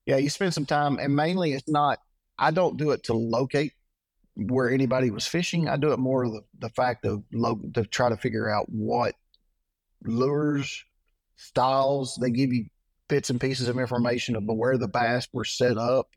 yeah, 0.05 0.17
you 0.17 0.29
spend 0.29 0.53
some 0.53 0.65
time, 0.65 0.99
and 0.99 1.15
mainly 1.15 1.53
it's 1.53 1.67
not. 1.67 1.99
I 2.37 2.51
don't 2.51 2.77
do 2.77 2.91
it 2.91 3.03
to 3.03 3.13
locate 3.13 3.73
where 4.35 4.69
anybody 4.69 5.09
was 5.09 5.25
fishing. 5.25 5.67
I 5.67 5.77
do 5.77 5.91
it 5.93 5.99
more 5.99 6.27
the 6.27 6.41
the 6.59 6.69
fact 6.69 7.05
of 7.05 7.23
lo- 7.33 7.61
to 7.73 7.83
try 7.85 8.09
to 8.09 8.17
figure 8.17 8.49
out 8.49 8.67
what 8.69 9.15
lures, 10.03 10.83
styles. 11.35 12.17
They 12.21 12.29
give 12.29 12.53
you 12.53 12.65
bits 13.07 13.29
and 13.29 13.41
pieces 13.41 13.67
of 13.67 13.79
information 13.79 14.35
of 14.35 14.43
where 14.45 14.77
the 14.77 14.87
bass 14.87 15.27
were 15.33 15.45
set 15.45 15.77
up 15.77 16.09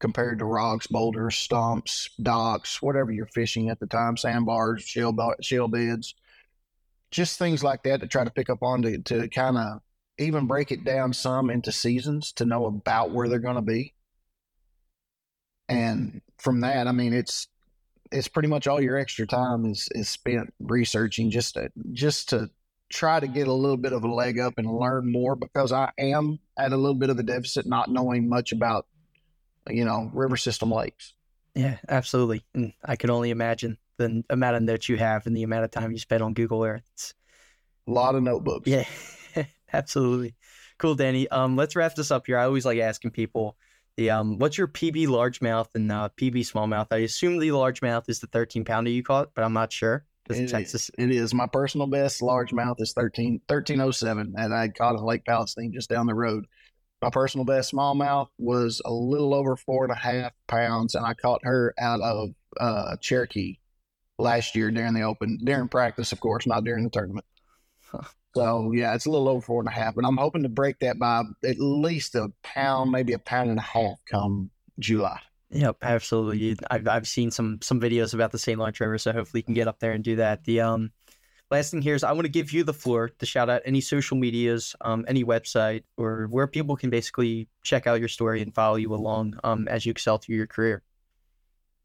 compared 0.00 0.38
to 0.38 0.44
rocks, 0.44 0.86
boulders, 0.86 1.36
stumps, 1.36 2.10
docks, 2.20 2.82
whatever 2.82 3.10
you're 3.10 3.26
fishing 3.26 3.70
at 3.70 3.80
the 3.80 3.86
time, 3.86 4.16
sandbars, 4.16 4.82
shell, 4.82 5.14
shell 5.40 5.68
beds, 5.68 6.14
just 7.10 7.38
things 7.38 7.64
like 7.64 7.82
that 7.84 8.00
to 8.00 8.06
try 8.06 8.24
to 8.24 8.30
pick 8.30 8.50
up 8.50 8.62
on 8.62 8.82
to, 8.82 8.98
to 8.98 9.28
kind 9.28 9.56
of 9.56 9.80
even 10.18 10.46
break 10.46 10.70
it 10.70 10.84
down 10.84 11.12
some 11.12 11.50
into 11.50 11.72
seasons 11.72 12.32
to 12.32 12.44
know 12.44 12.66
about 12.66 13.12
where 13.12 13.28
they're 13.28 13.38
going 13.38 13.54
to 13.56 13.62
be. 13.62 13.94
And 15.68 16.20
from 16.38 16.60
that, 16.60 16.86
I 16.86 16.92
mean, 16.92 17.12
it's 17.12 17.48
it's 18.12 18.28
pretty 18.28 18.48
much 18.48 18.66
all 18.66 18.80
your 18.80 18.98
extra 18.98 19.26
time 19.26 19.66
is 19.66 19.88
is 19.92 20.08
spent 20.08 20.52
researching 20.60 21.30
just 21.30 21.54
to 21.54 21.70
just 21.92 22.28
to 22.30 22.50
try 22.90 23.18
to 23.18 23.26
get 23.26 23.48
a 23.48 23.52
little 23.52 23.76
bit 23.76 23.92
of 23.92 24.04
a 24.04 24.08
leg 24.08 24.38
up 24.38 24.54
and 24.58 24.70
learn 24.70 25.10
more 25.10 25.34
because 25.34 25.72
I 25.72 25.90
am 25.98 26.38
at 26.58 26.72
a 26.72 26.76
little 26.76 26.94
bit 26.94 27.10
of 27.10 27.18
a 27.18 27.22
deficit 27.22 27.66
not 27.66 27.90
knowing 27.90 28.28
much 28.28 28.52
about 28.52 28.86
you 29.68 29.84
know 29.84 30.10
river 30.12 30.36
system 30.36 30.70
lakes. 30.70 31.14
Yeah, 31.54 31.78
absolutely. 31.88 32.44
And 32.54 32.72
I 32.84 32.96
can 32.96 33.10
only 33.10 33.30
imagine 33.30 33.78
the 33.96 34.24
amount 34.28 34.56
of 34.56 34.62
notes 34.62 34.88
you 34.88 34.96
have 34.96 35.26
and 35.26 35.36
the 35.36 35.44
amount 35.44 35.64
of 35.64 35.70
time 35.70 35.92
you 35.92 35.98
spend 35.98 36.22
on 36.22 36.34
Google 36.34 36.64
Earth. 36.64 36.82
It's 36.94 37.14
a 37.86 37.90
lot 37.92 38.14
of 38.16 38.22
notebooks. 38.22 38.66
Yeah. 38.66 38.84
absolutely. 39.72 40.34
Cool, 40.78 40.96
Danny. 40.96 41.28
Um, 41.28 41.54
let's 41.56 41.76
wrap 41.76 41.94
this 41.94 42.10
up 42.10 42.26
here. 42.26 42.38
I 42.38 42.44
always 42.44 42.66
like 42.66 42.78
asking 42.78 43.12
people 43.12 43.56
the 43.96 44.10
um, 44.10 44.38
what's 44.38 44.58
your 44.58 44.68
PB 44.68 45.06
largemouth 45.06 45.68
and 45.74 45.90
uh, 45.90 46.08
PB 46.16 46.38
smallmouth? 46.40 46.88
I 46.90 46.98
assume 46.98 47.38
the 47.38 47.48
largemouth 47.48 48.08
is 48.08 48.20
the 48.20 48.26
13 48.26 48.64
pounder 48.64 48.90
you 48.90 49.02
caught, 49.02 49.30
but 49.34 49.44
I'm 49.44 49.52
not 49.52 49.72
sure. 49.72 50.04
It 50.30 50.48
Texas. 50.48 50.84
Is, 50.84 50.90
it 50.96 51.10
is. 51.10 51.34
My 51.34 51.46
personal 51.46 51.86
best 51.86 52.20
largemouth 52.22 52.80
is 52.80 52.94
13, 52.94 53.42
1307, 53.46 54.34
and 54.36 54.54
I 54.54 54.68
caught 54.68 54.94
in 54.94 55.04
Lake 55.04 55.24
Palestine 55.26 55.72
just 55.72 55.90
down 55.90 56.06
the 56.06 56.14
road. 56.14 56.46
My 57.02 57.10
personal 57.10 57.44
best 57.44 57.72
smallmouth 57.72 58.28
was 58.38 58.80
a 58.84 58.92
little 58.92 59.34
over 59.34 59.56
four 59.56 59.84
and 59.84 59.92
a 59.92 59.96
half 59.96 60.32
pounds, 60.46 60.94
and 60.94 61.04
I 61.04 61.12
caught 61.12 61.40
her 61.44 61.74
out 61.78 62.00
of 62.00 62.30
uh, 62.58 62.96
Cherokee 63.00 63.58
last 64.18 64.56
year 64.56 64.70
during 64.70 64.94
the 64.94 65.02
open, 65.02 65.40
during 65.44 65.68
practice, 65.68 66.12
of 66.12 66.20
course, 66.20 66.46
not 66.46 66.64
during 66.64 66.84
the 66.84 66.90
tournament. 66.90 67.26
Huh. 67.92 68.00
So 68.34 68.72
yeah, 68.72 68.94
it's 68.94 69.06
a 69.06 69.10
little 69.10 69.28
over 69.28 69.40
four 69.40 69.60
and 69.60 69.68
a 69.68 69.72
half, 69.72 69.96
and 69.96 70.04
I'm 70.06 70.16
hoping 70.16 70.42
to 70.42 70.48
break 70.48 70.80
that 70.80 70.98
by 70.98 71.22
at 71.44 71.60
least 71.60 72.14
a 72.14 72.30
pound, 72.42 72.90
maybe 72.90 73.12
a 73.12 73.18
pound 73.18 73.50
and 73.50 73.58
a 73.58 73.62
half 73.62 73.98
come 74.10 74.50
July. 74.78 75.20
Yep, 75.50 75.76
absolutely. 75.82 76.56
I've 76.68 76.88
I've 76.88 77.06
seen 77.06 77.30
some 77.30 77.60
some 77.62 77.80
videos 77.80 78.12
about 78.12 78.32
the 78.32 78.38
St. 78.38 78.58
Lawrence 78.58 78.80
River, 78.80 78.98
so 78.98 79.12
hopefully 79.12 79.40
you 79.40 79.44
can 79.44 79.54
get 79.54 79.68
up 79.68 79.78
there 79.78 79.92
and 79.92 80.02
do 80.02 80.16
that. 80.16 80.44
The 80.44 80.60
um 80.60 80.90
last 81.50 81.70
thing 81.70 81.80
here 81.80 81.94
is 81.94 82.02
I 82.02 82.10
want 82.10 82.24
to 82.24 82.32
give 82.32 82.52
you 82.52 82.64
the 82.64 82.74
floor 82.74 83.08
to 83.08 83.26
shout 83.26 83.48
out 83.48 83.62
any 83.64 83.80
social 83.80 84.16
medias, 84.16 84.74
um, 84.80 85.04
any 85.06 85.22
website, 85.22 85.84
or 85.96 86.26
where 86.28 86.48
people 86.48 86.76
can 86.76 86.90
basically 86.90 87.48
check 87.62 87.86
out 87.86 88.00
your 88.00 88.08
story 88.08 88.42
and 88.42 88.52
follow 88.52 88.76
you 88.76 88.92
along 88.92 89.38
um 89.44 89.68
as 89.68 89.86
you 89.86 89.90
excel 89.90 90.18
through 90.18 90.36
your 90.36 90.48
career. 90.48 90.82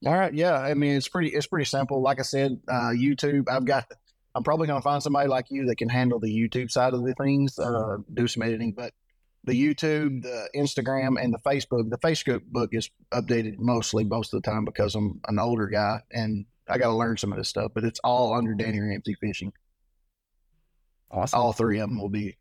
All 0.05 0.17
right, 0.17 0.33
yeah. 0.33 0.53
I 0.53 0.73
mean, 0.73 0.95
it's 0.95 1.07
pretty 1.09 1.29
it's 1.29 1.47
pretty 1.47 1.65
simple. 1.65 2.01
Like 2.01 2.19
I 2.19 2.23
said, 2.23 2.59
uh, 2.67 2.91
YouTube. 2.91 3.49
I've 3.49 3.65
got 3.65 3.85
I'm 4.35 4.43
probably 4.43 4.67
going 4.67 4.79
to 4.79 4.83
find 4.83 5.01
somebody 5.01 5.27
like 5.27 5.47
you 5.49 5.65
that 5.65 5.77
can 5.77 5.89
handle 5.89 6.19
the 6.19 6.29
YouTube 6.29 6.69
side 6.69 6.93
of 6.93 7.03
the 7.03 7.13
things, 7.15 7.57
uh, 7.57 7.97
do 8.13 8.27
some 8.27 8.43
editing. 8.43 8.73
But 8.73 8.93
the 9.43 9.53
YouTube, 9.53 10.23
the 10.23 10.49
Instagram, 10.55 11.21
and 11.21 11.33
the 11.33 11.39
Facebook, 11.39 11.89
the 11.89 11.97
Facebook 11.97 12.43
book 12.43 12.69
is 12.73 12.89
updated 13.11 13.57
mostly 13.57 14.03
most 14.03 14.33
of 14.33 14.41
the 14.41 14.49
time 14.49 14.65
because 14.65 14.95
I'm 14.95 15.19
an 15.27 15.39
older 15.39 15.67
guy 15.67 16.01
and 16.11 16.45
I 16.67 16.77
got 16.77 16.87
to 16.87 16.95
learn 16.95 17.17
some 17.17 17.31
of 17.31 17.37
this 17.37 17.49
stuff. 17.49 17.71
But 17.73 17.83
it's 17.83 17.99
all 18.03 18.33
under 18.33 18.53
Danny 18.53 18.79
Ramsey 18.79 19.15
Fishing. 19.19 19.51
Awesome. 21.11 21.39
All 21.39 21.53
three 21.53 21.79
of 21.79 21.89
them 21.89 21.99
will 21.99 22.09
be. 22.09 22.37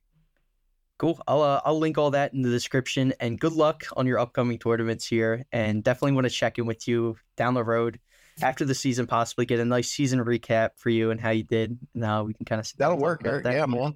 Cool. 0.99 1.19
I'll 1.27 1.43
uh, 1.43 1.61
I'll 1.65 1.79
link 1.79 1.97
all 1.97 2.11
that 2.11 2.35
in 2.35 2.43
the 2.43 2.51
description. 2.51 3.15
And 3.21 3.41
good 3.41 3.53
luck 3.53 3.85
on 3.97 4.07
your 4.07 4.19
upcoming 4.19 4.59
tournaments 4.59 5.07
here. 5.07 5.47
And 5.53 5.83
definitely 5.83 6.13
want 6.13 6.27
to 6.27 6.31
check 6.31 6.59
in 6.59 6.67
with 6.67 6.87
you 6.87 7.17
down 7.37 7.55
the 7.55 7.65
road 7.65 7.99
after 8.43 8.65
the 8.65 8.75
season, 8.75 9.07
possibly 9.07 9.47
get 9.47 9.61
a 9.61 9.65
nice 9.65 9.91
season 9.91 10.21
recap 10.25 10.71
for 10.77 10.91
you 10.91 11.11
and 11.11 11.21
how 11.21 11.31
you 11.31 11.45
did. 11.45 11.79
Now 11.95 12.25
we 12.25 12.35
can 12.35 12.45
kind 12.45 12.61
of 12.61 12.73
that'll 12.77 12.99
work, 12.99 13.23
Eric. 13.25 13.45
That. 13.45 13.55
Yeah, 13.55 13.67
man. 13.67 13.95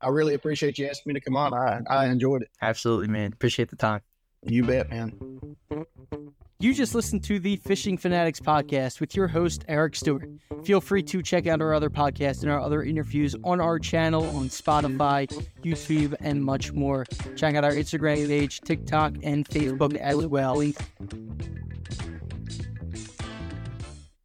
I 0.00 0.08
really 0.08 0.34
appreciate 0.34 0.78
you 0.78 0.86
asking 0.86 1.12
me 1.12 1.20
to 1.20 1.24
come 1.24 1.36
on. 1.36 1.54
I 1.54 1.80
I 1.88 2.06
enjoyed 2.06 2.42
it. 2.42 2.50
Absolutely, 2.60 3.08
man. 3.08 3.32
Appreciate 3.32 3.70
the 3.70 3.76
time. 3.76 4.00
You 4.42 4.64
bet, 4.64 4.90
man. 4.90 5.18
You 6.58 6.72
just 6.72 6.94
listened 6.94 7.22
to 7.24 7.38
the 7.38 7.56
Fishing 7.56 7.98
Fanatics 7.98 8.40
podcast 8.40 8.98
with 8.98 9.14
your 9.14 9.28
host, 9.28 9.64
Eric 9.68 9.94
Stewart. 9.94 10.26
Feel 10.64 10.80
free 10.80 11.02
to 11.02 11.22
check 11.22 11.46
out 11.46 11.60
our 11.60 11.74
other 11.74 11.90
podcasts 11.90 12.42
and 12.42 12.50
our 12.50 12.58
other 12.58 12.82
interviews 12.82 13.36
on 13.44 13.60
our 13.60 13.78
channel 13.78 14.24
on 14.34 14.48
Spotify, 14.48 15.26
YouTube, 15.62 16.14
and 16.20 16.42
much 16.42 16.72
more. 16.72 17.04
Check 17.36 17.56
out 17.56 17.64
our 17.64 17.72
Instagram 17.72 18.26
page, 18.26 18.62
TikTok, 18.62 19.16
and 19.22 19.46
Facebook 19.46 19.96
as 19.96 20.26
well. 20.26 20.62